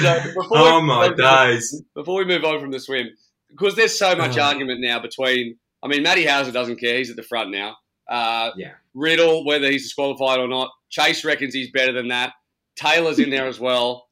[0.01, 1.83] So before oh we- my days!
[1.95, 3.09] before we move on from the swim,
[3.49, 4.43] because there's so much Oh.
[4.43, 5.57] argument now between.
[5.83, 7.77] I mean, Matty Hauser doesn't care; he's at the front now.
[8.09, 8.73] Uh, Yeah.
[8.95, 12.33] Riddle, whether he's disqualified or not, Chase reckons he's better than that.
[12.77, 14.07] Taylor's in there as well.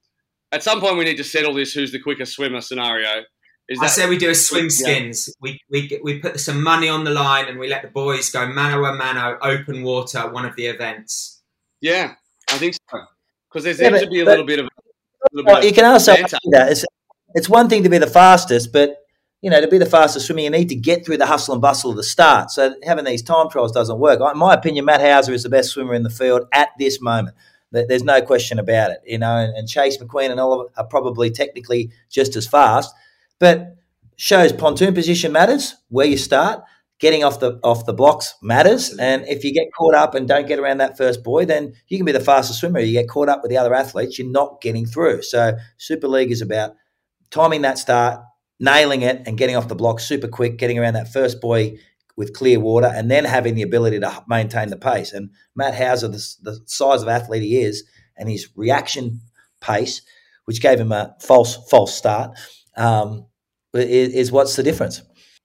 [0.52, 3.22] At some point, we need to settle this: who's the quickest swimmer scenario.
[3.68, 4.68] Is I say we do a swim Yeah.
[4.70, 5.34] skins.
[5.40, 8.46] We, we we put some money on the line and we let the boys go
[8.46, 11.42] mano a mano, open water, one of the events.
[11.80, 12.14] yeah?
[12.50, 12.98] I think so
[13.48, 14.66] because there Yeah, seems but- to be a but- little bit of.
[14.66, 14.68] A
[15.32, 16.36] little Well, bit you of can also banter.
[16.52, 16.84] that it's
[17.34, 18.98] it's one thing to be the fastest, but
[19.40, 21.62] you know to be the fastest swimmer, you need to get through the hustle and
[21.62, 22.50] bustle of the start.
[22.50, 24.20] So having these time trials doesn't work.
[24.20, 27.34] In my opinion, Matt Hauser is the best swimmer in the field at this moment.
[27.72, 28.98] There's no question about it.
[29.06, 32.94] You know, and, and Chase McQueen and Oliver are probably technically just as fast,
[33.38, 33.76] but
[34.16, 35.74] shows pontoon position matters.
[35.88, 36.62] Where you start,
[37.00, 38.96] getting off the off the blocks matters.
[38.98, 41.98] And if you get caught up and don't get around that first buoy, then you
[41.98, 42.80] can be the fastest swimmer.
[42.80, 45.22] You get caught up with the other athletes, you're not getting through.
[45.22, 46.76] So Super League is about
[47.30, 48.20] timing that start,
[48.60, 51.78] nailing it, and getting off the block super quick, getting around that first buoy
[52.16, 55.12] with clear water, and then having the ability to maintain the pace.
[55.12, 57.84] And Matt Hauser, the, the size of athlete he is,
[58.16, 59.20] and his reaction
[59.60, 60.00] pace,
[60.44, 62.38] which gave him a false false start,
[62.76, 63.26] um,
[63.74, 65.02] is, is what's the difference.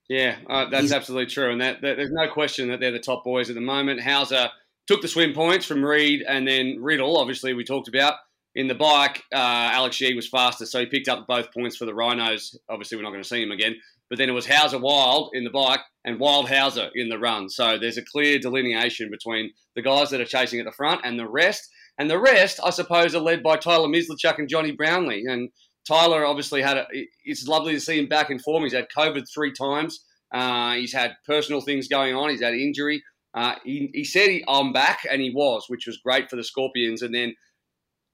[0.08, 3.00] Yeah, uh, that's He's- absolutely true, and that, that there's no question that they're the
[3.00, 4.02] top boys at the moment.
[4.02, 4.50] Hauser
[4.88, 8.16] took the swim points from Reid, and then Riddle, obviously we talked about
[8.56, 9.24] in the bike.
[9.32, 12.58] Uh, Alex Yee was faster, so he picked up both points for the Rhinos.
[12.70, 13.76] Obviously, we're not going to see him again,
[14.10, 17.48] but then it was Hauser Wilde in the bike and Wilde Hauser in the run.
[17.48, 21.20] So there's a clear delineation between the guys that are chasing at the front and
[21.20, 21.70] the rest.
[22.00, 25.26] And the rest, I suppose, are led by Tyler Mislawchuk and Jonny Brownlee.
[25.28, 25.50] And
[25.88, 26.86] Tyler obviously had a.
[27.26, 28.64] It's lovely to see him back in form.
[28.64, 30.06] He's had COVID three times.
[30.34, 32.30] Uh, he's had personal things going on.
[32.30, 33.04] He's had injury.
[33.34, 36.44] Uh, he, he said he, I'm back, and he was, which was great for the
[36.44, 37.02] Scorpions.
[37.02, 37.36] And then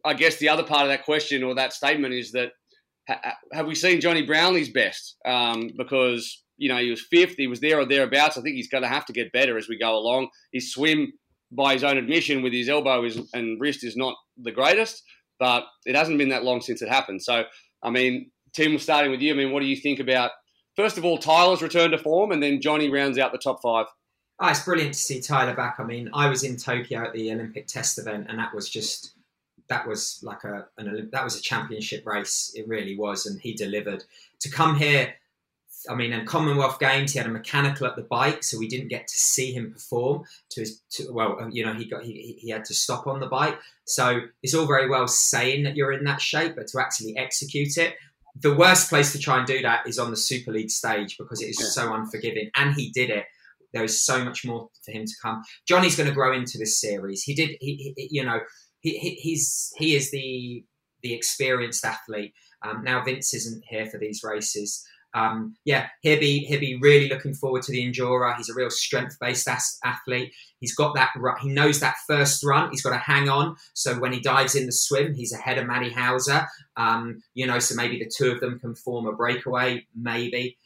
[0.03, 2.51] I guess the other part of that question or that statement is that
[3.07, 5.17] ha- have we seen Jonny Brownlee's best?
[5.25, 8.37] Um, because you know he was fifth, he was there or thereabouts.
[8.37, 10.29] I think he's going to have to get better as we go along.
[10.51, 11.13] His swim,
[11.51, 15.03] by his own admission, with his elbow is, and wrist is not the greatest.
[15.39, 17.21] But it hasn't been that long since it happened.
[17.21, 17.43] So,
[17.83, 20.31] I mean, Tim, starting with you, I mean, what do you think about,
[20.75, 23.87] first of all, Tyler's return to form, and then Jonny rounds out the top five?
[24.39, 25.75] Oh, it's brilliant to see Tyler back.
[25.79, 29.13] I mean, I was in Tokyo at the Olympic test event, and that was just
[29.67, 32.51] that was like a an, that was a championship race.
[32.53, 34.03] It really was, and he delivered.
[34.41, 35.15] To come here,
[35.89, 38.89] I mean, in Commonwealth Games, he had a mechanical at the bike, so we didn't
[38.89, 40.23] get to see him perform.
[40.51, 43.19] To his, to, well, um, you know, he got he, he had to stop on
[43.19, 43.57] the bike.
[43.85, 47.77] So it's all very well saying that you're in that shape, but to actually execute
[47.77, 47.95] it,
[48.39, 51.41] the worst place to try and do that is on the Super League stage because
[51.41, 51.67] it is yeah.
[51.67, 52.49] so unforgiving.
[52.55, 53.25] And he did it.
[53.73, 55.43] There is so much more for him to come.
[55.69, 57.23] Jonny's going to grow into this series.
[57.23, 58.39] He did, he, he you know,
[58.79, 60.63] he, he, he's he is the
[61.01, 62.33] the experienced athlete.
[62.63, 64.83] Um, now Vince isn't here for these races.
[65.15, 68.35] Um, yeah, he'll be he'll be really looking forward to the Enduro.
[68.35, 69.47] He's a real strength based
[69.83, 70.33] athlete.
[70.59, 71.11] He's got that.
[71.41, 72.69] He knows that first run.
[72.69, 73.55] He's got to hang on.
[73.73, 76.45] So when he dives in the swim, he's ahead of Matty Hauser.
[76.75, 79.87] Um, you know, so maybe the two of them can form a breakaway.
[79.95, 80.57] Maybe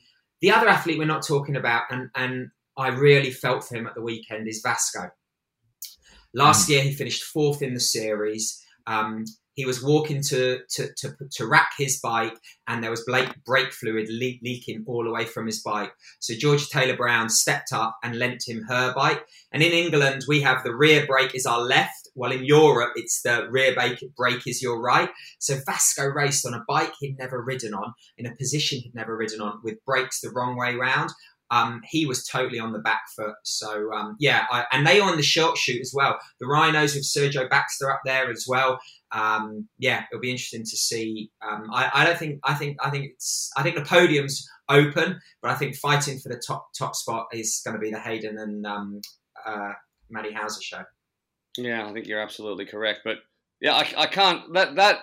[0.41, 3.93] the other athlete we're not talking about, and and I really felt for him at
[3.93, 5.12] the weekend is Vasco.
[6.33, 6.71] Last mm.
[6.71, 8.65] year, he finished fourth in the series.
[8.88, 9.25] Um,
[9.59, 12.37] he was walking to, to, to, to, rack his bike,
[12.69, 13.03] and there was
[13.45, 15.91] brake fluid le- leaking all the way from his bike.
[16.21, 19.21] So George Taylor Brown stepped up and lent him her bike.
[19.51, 22.07] And in England, we have the rear brake is our left.
[22.15, 25.09] Well, in Europe, it's the rear brake, brake is your right.
[25.39, 29.17] So Vasco raced on a bike he'd never ridden on, in a position he'd never
[29.17, 31.11] ridden on, with brakes the wrong way round
[31.51, 33.35] um, he was totally on the back foot.
[33.43, 36.19] So um, yeah, I, and they on the short shoot as well.
[36.39, 38.79] The Rhinos with Sergio Baxter up there as well.
[39.11, 41.31] Um, yeah, it'll be interesting to see.
[41.41, 45.19] Um, I, I, don't think I think I think it's I think the podium's open,
[45.41, 48.37] but I think fighting for the top top spot is going to be the Hayden
[48.37, 49.01] and um,
[49.45, 49.71] uh,
[50.09, 50.83] Matty Hauser show.
[51.57, 53.01] Yeah, I think you're absolutely correct.
[53.03, 53.17] But
[53.61, 54.99] yeah, I, I can't that that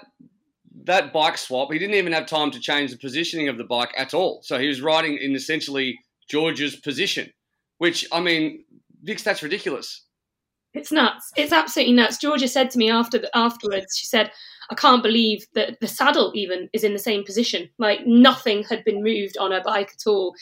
[0.84, 1.72] that bike swap.
[1.72, 4.40] He didn't even have time to change the positioning of the bike at all.
[4.42, 5.98] So he was riding in essentially
[6.30, 7.32] George's position,
[7.78, 8.64] which I mean,
[9.02, 10.05] Vix, that's ridiculous.
[10.76, 11.32] It's nuts.
[11.36, 12.18] It's absolutely nuts.
[12.18, 14.30] Georgia said to me after the, afterwards, she said,
[14.70, 17.68] I can't believe that the saddle even is in the same position.
[17.78, 20.34] Like nothing had been moved on her bike at all.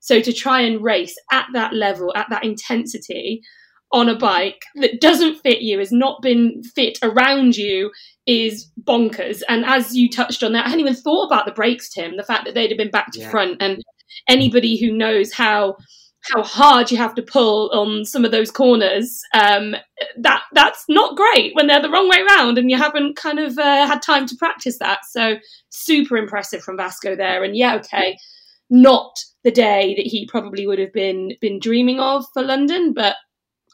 [0.00, 3.42] So to try and race at that level, at that intensity,
[3.92, 7.90] on a bike that doesn't fit you, has not been fit around you,
[8.26, 9.42] is bonkers.
[9.48, 12.22] And as you touched on that, I hadn't even thought about the brakes, Tim, the
[12.22, 13.30] fact that they'd have been back to yeah.
[13.30, 13.82] front and
[14.28, 15.76] anybody who knows how
[16.22, 19.74] how hard you have to pull on some of those corners um,
[20.18, 23.58] that that's not great when they're the wrong way around and you haven't kind of
[23.58, 25.00] uh, had time to practice that.
[25.08, 25.36] So
[25.70, 27.42] super impressive from vasco there.
[27.42, 28.16] And yeah okay
[28.70, 33.16] not the day that he probably would have been been dreaming of for london but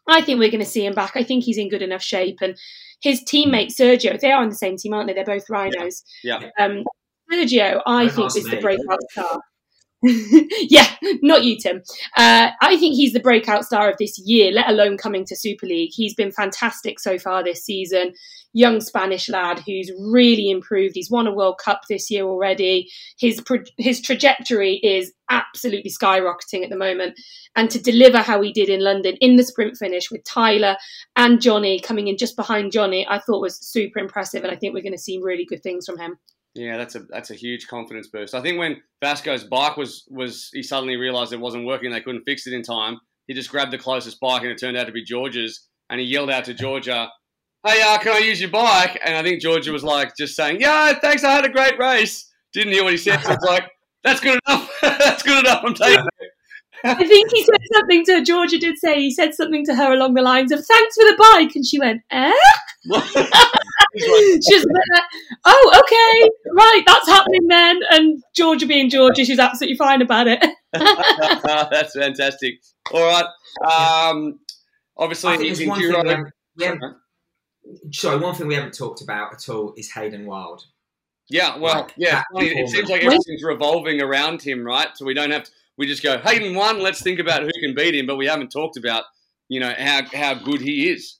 [0.08, 1.12] i think we're going to see him back.
[1.14, 2.56] I think he's in good enough shape and
[3.02, 5.12] his teammate sergio they are on the same team aren't they?
[5.12, 6.02] They're both rhinos.
[6.24, 6.64] Yeah, yeah.
[6.64, 6.84] Um,
[7.30, 9.40] sergio i think is the breakout star
[10.60, 10.88] yeah,
[11.22, 11.82] not you, Tim.
[12.16, 15.66] Uh, I think he's the breakout star of this year, let alone coming to Super
[15.66, 15.90] League.
[15.92, 18.12] He's been fantastic so far this season.
[18.52, 20.94] Young Spanish lad who's really improved.
[20.94, 22.88] He's won a World Cup this year already.
[23.18, 23.42] His
[23.78, 27.18] his trajectory is absolutely skyrocketing at the moment.
[27.56, 30.76] And to deliver how he did in London in the sprint finish with Tyler
[31.16, 34.44] and Jonny coming in just behind Jonny, I thought was super impressive.
[34.44, 36.16] And I think we're going to see really good things from him.
[36.56, 38.34] Yeah, that's a that's a huge confidence boost.
[38.34, 42.24] I think when Vasco's bike was was he suddenly realised it wasn't working, they couldn't
[42.24, 42.98] fix it in time.
[43.26, 45.68] He just grabbed the closest bike, and it turned out to be George's.
[45.90, 47.10] And he yelled out to Georgia,
[47.64, 50.60] "Hey, uh, can I use your bike?" And I think Georgia was like, just saying,
[50.60, 51.24] "Yeah, thanks.
[51.24, 53.20] I had a great race." Didn't hear what he said.
[53.20, 53.68] So it's like,
[54.02, 54.72] "That's good enough.
[54.82, 55.62] that's good enough.
[55.62, 56.30] I'm taking it."
[56.84, 58.58] I think he said something to Georgia.
[58.58, 61.54] Did say he said something to her along the lines of "Thanks for the bike,"
[61.54, 62.32] and she went, "Eh."
[63.98, 65.02] she's like,
[65.44, 70.44] "Oh, okay, right, that's happening then." And Georgia, being Georgia, she's absolutely fine about it.
[70.72, 72.60] that's fantastic.
[72.92, 73.26] All right.
[74.10, 74.40] Um,
[74.96, 76.24] obviously, he's one thing
[76.56, 76.70] we
[77.92, 80.62] sorry, one thing we haven't talked about at all is Hayden Wilde.
[81.28, 84.88] Yeah, well, like, yeah, it seems like everything's revolving around him, right?
[84.94, 86.80] So we don't have to we just go Hayden won.
[86.80, 89.04] Let's think about who can beat him, but we haven't talked about
[89.48, 91.18] you know how how good he is.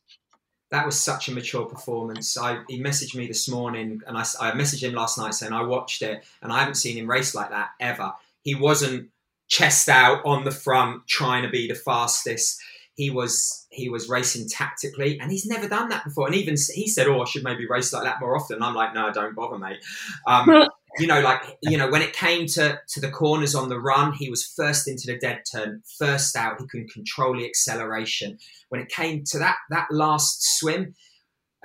[0.71, 2.37] That was such a mature performance.
[2.37, 5.63] I, he messaged me this morning, and I, I messaged him last night saying I
[5.63, 8.13] watched it, and I haven't seen him race like that ever.
[8.43, 9.11] He wasn't
[9.49, 12.61] chest out on the front trying to be the fastest.
[12.95, 16.27] He was he was racing tactically, and he's never done that before.
[16.27, 18.75] And even he said, "Oh, I should maybe race like that more often." And I'm
[18.75, 19.79] like, "No, don't bother, mate."
[20.27, 20.69] Um,
[20.99, 24.13] you know, like you know, when it came to to the corners on the run,
[24.13, 26.61] he was first into the dead turn, first out.
[26.61, 28.39] He could control the acceleration.
[28.69, 30.95] When it came to that that last swim,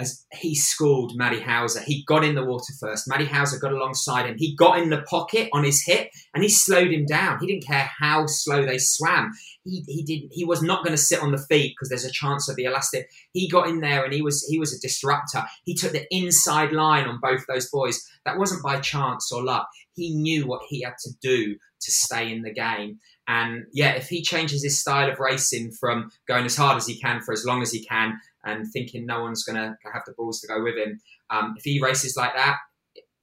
[0.02, 1.80] as he schooled Matty Hauser.
[1.82, 3.08] He got in the water first.
[3.08, 4.36] Matty Hauser got alongside him.
[4.38, 7.39] He got in the pocket on his hip and he slowed him down.
[7.39, 9.32] He didn't care how slow they swam.
[9.64, 12.12] He, he did he was not going to sit on the feet because there's a
[12.12, 13.10] chance of the elastic.
[13.32, 15.43] He got in there and he was he was a disruptor.
[15.66, 18.04] He took the inside line on both those boys.
[18.26, 19.68] That wasn't by chance or luck.
[19.93, 22.99] He knew what he had to do to stay in the game.
[23.28, 26.99] And yeah, if he changes his style of racing from going as hard as he
[26.99, 30.14] can for as long as he can and thinking no one's going to have the
[30.14, 32.58] balls to go with him, um, if he races like that,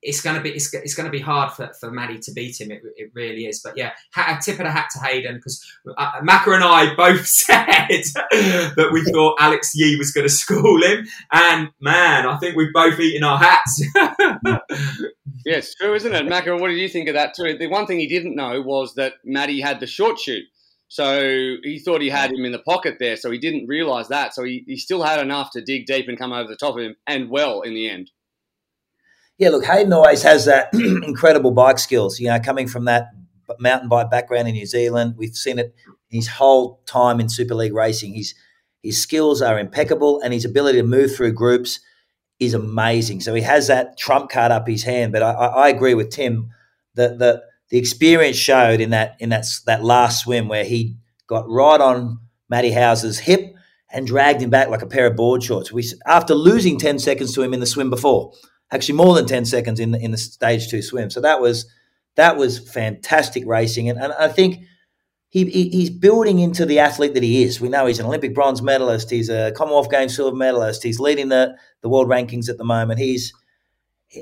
[0.00, 2.60] it's going to be it's, it's going to be hard for, for Matty to beat
[2.60, 2.70] him.
[2.70, 3.60] It, it really is.
[3.60, 5.64] But yeah, a tip of the hat to Hayden because
[5.96, 10.82] uh, Macca and I both said that we thought Alex Yee was going to school
[10.82, 13.82] him, and man, I think we've both eaten our hats.
[15.44, 16.58] yes, true, isn't it, Macca?
[16.58, 17.58] What did you think of that too?
[17.58, 20.44] The one thing he didn't know was that Matty had the short shoot.
[20.88, 24.34] So he thought he had him in the pocket there, so he didn't realise that.
[24.34, 26.82] So he, he still had enough to dig deep and come over the top of
[26.82, 28.10] him, and well in the end.
[29.36, 32.18] Yeah, look, Hayden always has that incredible bike skills.
[32.18, 33.08] You know, coming from that
[33.58, 35.74] mountain bike background in New Zealand, we've seen it
[36.08, 38.14] his whole time in Super League racing.
[38.14, 38.34] His
[38.82, 41.80] his skills are impeccable, and his ability to move through groups
[42.40, 43.20] is amazing.
[43.20, 45.12] So he has that trump card up his hand.
[45.12, 46.50] But I, I agree with Tim
[46.94, 50.96] that the the experience showed in that in that that last swim where he
[51.26, 53.54] got right on Matty Hauser's hip
[53.90, 55.72] and dragged him back like a pair of board shorts.
[55.72, 58.32] We after losing ten seconds to him in the swim before
[58.70, 61.10] actually more than 10 seconds in the, in the stage two swim.
[61.10, 61.70] So that was
[62.16, 63.88] that was fantastic racing.
[63.88, 64.64] And, and I think
[65.28, 67.60] he, he, he's building into the athlete that he is.
[67.60, 69.10] We know he's an Olympic bronze medalist.
[69.10, 70.82] He's a Commonwealth Games silver medalist.
[70.82, 72.98] He's leading the, the world rankings at the moment.
[72.98, 73.32] He's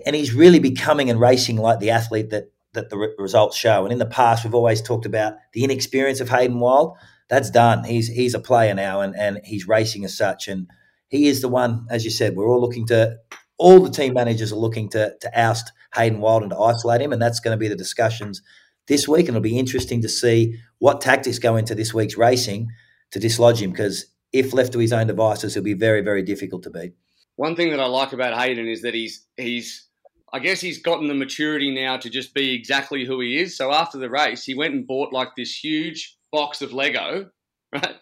[0.05, 3.83] and he's really becoming and racing like the athlete that that the results show.
[3.85, 6.97] And in the past, we've always talked about the inexperience of Hayden Wilde.
[7.29, 7.83] That's done.
[7.85, 10.47] He's he's a player now, and and he's racing as such.
[10.47, 10.69] And
[11.09, 13.17] he is the one, as you said, we're all looking to
[13.59, 17.13] all the team managers are looking to, to oust Hayden Wilde and to isolate him,
[17.13, 18.43] and that's going to be the discussions
[18.87, 19.29] this week.
[19.29, 22.69] And it'll be interesting to see what tactics go into this week's racing
[23.13, 26.63] to dislodge him, because if left to his own devices, he'll be very, very difficult
[26.65, 26.93] to beat.
[27.37, 29.86] One thing that I like about Hayden is that he's he's
[30.33, 33.57] I guess he's gotten the maturity now to just be exactly who he is.
[33.57, 37.31] So after the race, he went and bought like this huge box of Lego,
[37.73, 37.97] right,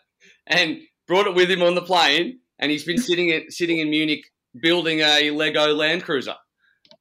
[0.47, 2.41] and brought it with him on the plane.
[2.59, 4.25] And he's been sitting at, sitting in Munich
[4.61, 6.37] building a Lego Land Cruiser.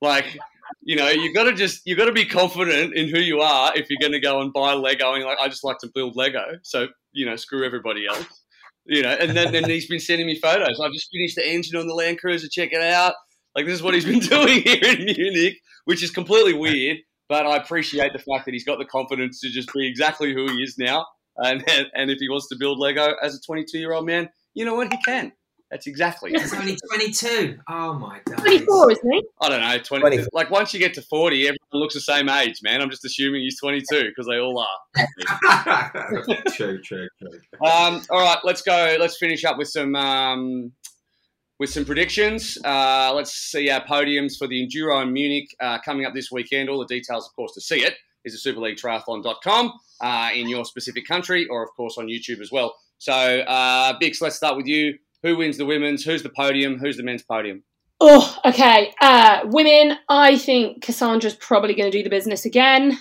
[0.02, 0.38] Like,
[0.82, 3.72] you know, you've got to just you've got to be confident in who you are
[3.76, 5.14] if you're going to go and buy Lego.
[5.14, 8.26] And like, I just like to build Lego, so you know, screw everybody else.
[8.86, 10.78] You know, and then, then he's been sending me photos.
[10.84, 12.50] I've just finished the engine on the Land Cruiser.
[12.50, 13.14] Check it out.
[13.56, 16.98] Like this is what he's been doing here in Munich, which is completely weird.
[17.30, 20.48] But I appreciate the fact that he's got the confidence to just be exactly who
[20.52, 21.06] he is now.
[21.38, 21.64] And
[21.96, 24.76] and if he wants to build Lego as a 22 year old man, you know
[24.76, 25.32] what, he can.
[25.74, 26.30] That's exactly.
[26.30, 27.58] He's only 22.
[27.68, 28.38] Oh my god.
[28.38, 29.24] 24, isn't he?
[29.42, 29.80] I don't know.
[29.80, 30.28] 20, 20.
[30.32, 32.80] Like once you get to 40, everyone looks the same age, man.
[32.80, 35.08] I'm just assuming he's 22 because they all are.
[36.54, 37.40] true, true, true.
[37.66, 38.98] Um, all right, let's go.
[39.00, 40.74] Let's finish up with some um,
[41.60, 42.58] with some predictions.
[42.64, 46.70] Uh, let's see our podiums for the Enduro in Munich uh, coming up this weekend.
[46.70, 47.96] All the details, of course, to see it
[48.26, 52.76] is at superleaguetriathlon.com uh, in your specific country or, of course, on YouTube as well.
[52.98, 54.98] So, uh, Vix, let's start with you.
[55.24, 56.04] Who wins the women's?
[56.04, 56.78] Who's the podium?
[56.78, 57.64] Who's the men's podium?
[58.00, 58.94] Oh, okay.
[59.00, 62.94] Uh, women, I think Cassandra's probably going to do the business again.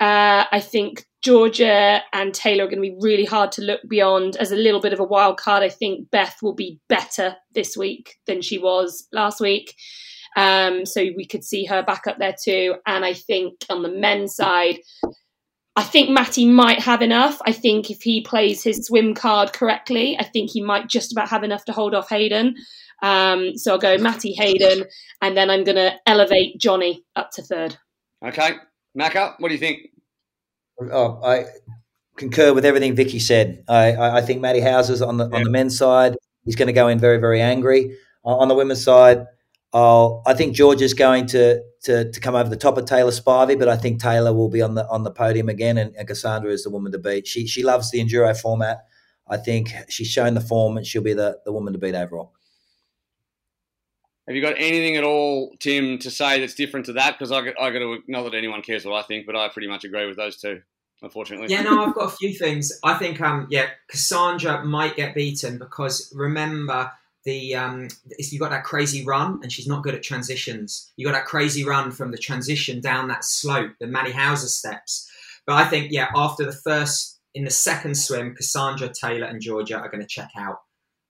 [0.00, 4.36] Uh, I think Georgia and Taylor are going to be really hard to look beyond
[4.36, 5.62] as a little bit of a wild card.
[5.62, 9.74] I think Beth will be better this week than she was last week.
[10.36, 12.74] Um, so we could see her back up there too.
[12.86, 14.80] And I think on the men's side,
[15.76, 17.40] I think Matty might have enough.
[17.46, 21.30] I think if he plays his swim card correctly, I think he might just about
[21.30, 22.54] have enough to hold off Hayden.
[23.02, 24.84] Um, so I'll go Matty Hayden,
[25.20, 27.76] and then I'm going to elevate Jonny up to third.
[28.24, 28.52] Okay,
[28.96, 29.88] Macca, what do you think?
[30.80, 31.46] Oh, I
[32.16, 33.64] concur with everything Vicky said.
[33.68, 35.36] I, I think Matty Hauser's on the yeah.
[35.36, 36.16] on the men's side.
[36.44, 37.96] He's going to go in very very angry.
[38.24, 39.26] On the women's side,
[39.74, 43.10] I'll, I think George is going to, to to come over the top of Taylor
[43.10, 46.06] Spivey, but I think Taylor will be on the on the podium again, and, and
[46.08, 47.26] Cassandra is the woman to beat.
[47.26, 48.86] She she loves the enduro format.
[49.28, 52.32] I think she's shown the form, and she'll be the, the woman to beat overall.
[54.26, 57.18] Have you got anything at all, Tim, to say that's different to that?
[57.18, 59.68] Because I, I got to not that anyone cares what I think, but I pretty
[59.68, 60.62] much agree with those two.
[61.02, 62.72] Unfortunately, yeah, no, I've got a few things.
[62.82, 66.90] I think, um, yeah, Cassandra might get beaten because remember
[67.24, 70.92] the um, you got that crazy run, and she's not good at transitions.
[70.96, 75.10] You got that crazy run from the transition down that slope, the Matty Hauser steps.
[75.46, 79.78] But I think, yeah, after the first, in the second swim, Cassandra, Taylor, and Georgia
[79.78, 80.60] are going to check out.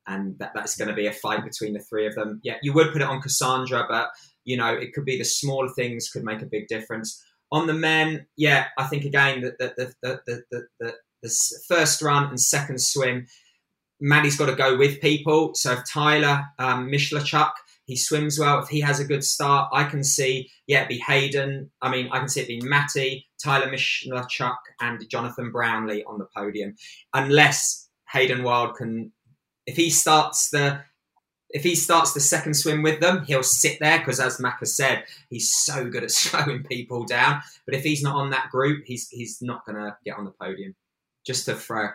[0.06, 2.40] And that, that's going to be a fight between the three of them.
[2.42, 4.10] Yeah, you would put it on Cassandra, but
[4.44, 7.22] you know it could be the smaller things could make a big difference.
[7.52, 10.42] On the men, yeah, I think again that the the, the,
[10.80, 11.34] the, the,
[11.66, 13.26] first run and second swim,
[14.00, 15.54] Matty's got to go with people.
[15.54, 16.92] So if Tyler um,
[17.24, 17.54] Chuck,
[17.86, 18.62] he swims well.
[18.62, 21.70] If he has a good start, I can see, yeah, it'd be Hayden.
[21.82, 23.74] I mean, I can see it being Matty, Tyler
[24.28, 26.74] Chuck, and Jonathan Brownlee on the podium,
[27.12, 29.12] unless Hayden Wilde can
[29.66, 30.80] if he starts the
[31.50, 34.74] if he starts the second swim with them, he'll sit there because, as Mac has
[34.74, 37.40] said, he's so good at slowing people down.
[37.64, 40.32] But if he's not on that group, he's he's not going to get on the
[40.32, 40.74] podium.
[41.24, 41.88] Just to throw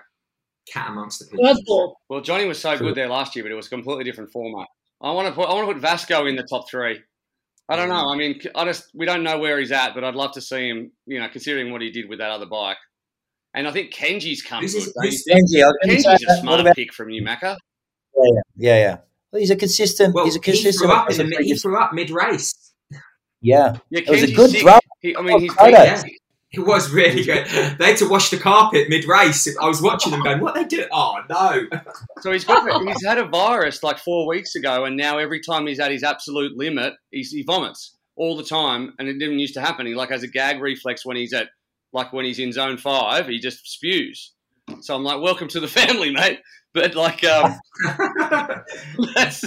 [0.68, 1.64] cat amongst the pigeons.
[2.10, 4.68] Well, Jonny was so good there last year, but it was a completely different format.
[5.02, 7.00] I want to put I want to put Vasco in the top three.
[7.68, 8.06] I don't know.
[8.06, 8.14] Mm.
[8.14, 10.70] I mean, I just we don't know where he's at, but I'd love to see
[10.70, 10.92] him.
[11.06, 12.78] You know, considering what he did with that other bike,
[13.54, 14.94] and I think Kenji's come Who's good.
[14.96, 17.58] Kenji, Kenji's a smart about- pick from you, Macca.
[18.16, 18.98] Yeah, yeah, yeah.
[19.32, 20.14] Well, he's a consistent.
[20.14, 20.74] Well, he's a consistent.
[20.74, 22.74] He threw up, in the, he threw up mid race.
[23.42, 24.02] Yeah, yeah.
[24.02, 24.80] It was a good run.
[25.00, 26.02] He, I oh, mean, he's oh, yeah,
[26.52, 27.46] it was really good.
[27.78, 29.48] They had to wash the carpet mid race.
[29.62, 30.86] I was watching them going, "What they do?
[30.92, 31.68] Oh no!"
[32.22, 35.68] So he's got he's had a virus like four weeks ago, and now every time
[35.68, 39.54] he's at his absolute limit, he's, he vomits all the time, and it didn't used
[39.54, 39.86] to happen.
[39.86, 41.50] He like has a gag reflex when he's at
[41.94, 44.34] like when he's in zone five, he just spews.
[44.82, 46.40] So I'm like, "Welcome to the family, mate."
[46.74, 47.60] But like, um,
[49.16, 49.44] that's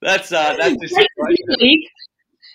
[0.00, 1.82] that's uh, that's the situation.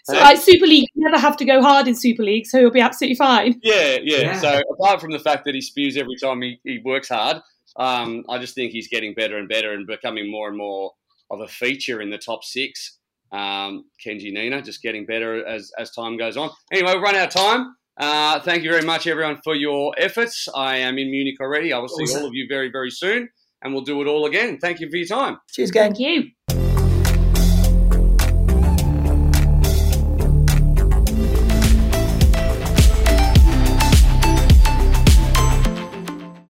[0.06, 2.72] So, like Super League, you never have to go hard in Super League, so he'll
[2.72, 3.60] be absolutely fine.
[3.64, 4.18] Yeah, yeah.
[4.18, 4.40] yeah.
[4.40, 7.38] So apart from the fact that he spews every time he, he works hard,
[7.78, 10.92] um, I just think he's getting better and better and becoming more and more
[11.32, 12.98] of a feature in the top six.
[13.32, 16.52] Um, Kenji Nener just getting better as, as time goes on.
[16.72, 17.76] Anyway, we've run out of time.
[17.98, 20.48] Uh, thank you very much, everyone, for your efforts.
[20.56, 21.72] I am in Munich already.
[21.74, 23.30] I will see all of you very, very soon
[23.64, 24.60] and we'll do it all again.
[24.60, 25.40] Thank you for your time.
[25.52, 25.94] Cheers, gang.
[25.94, 26.63] Thank you.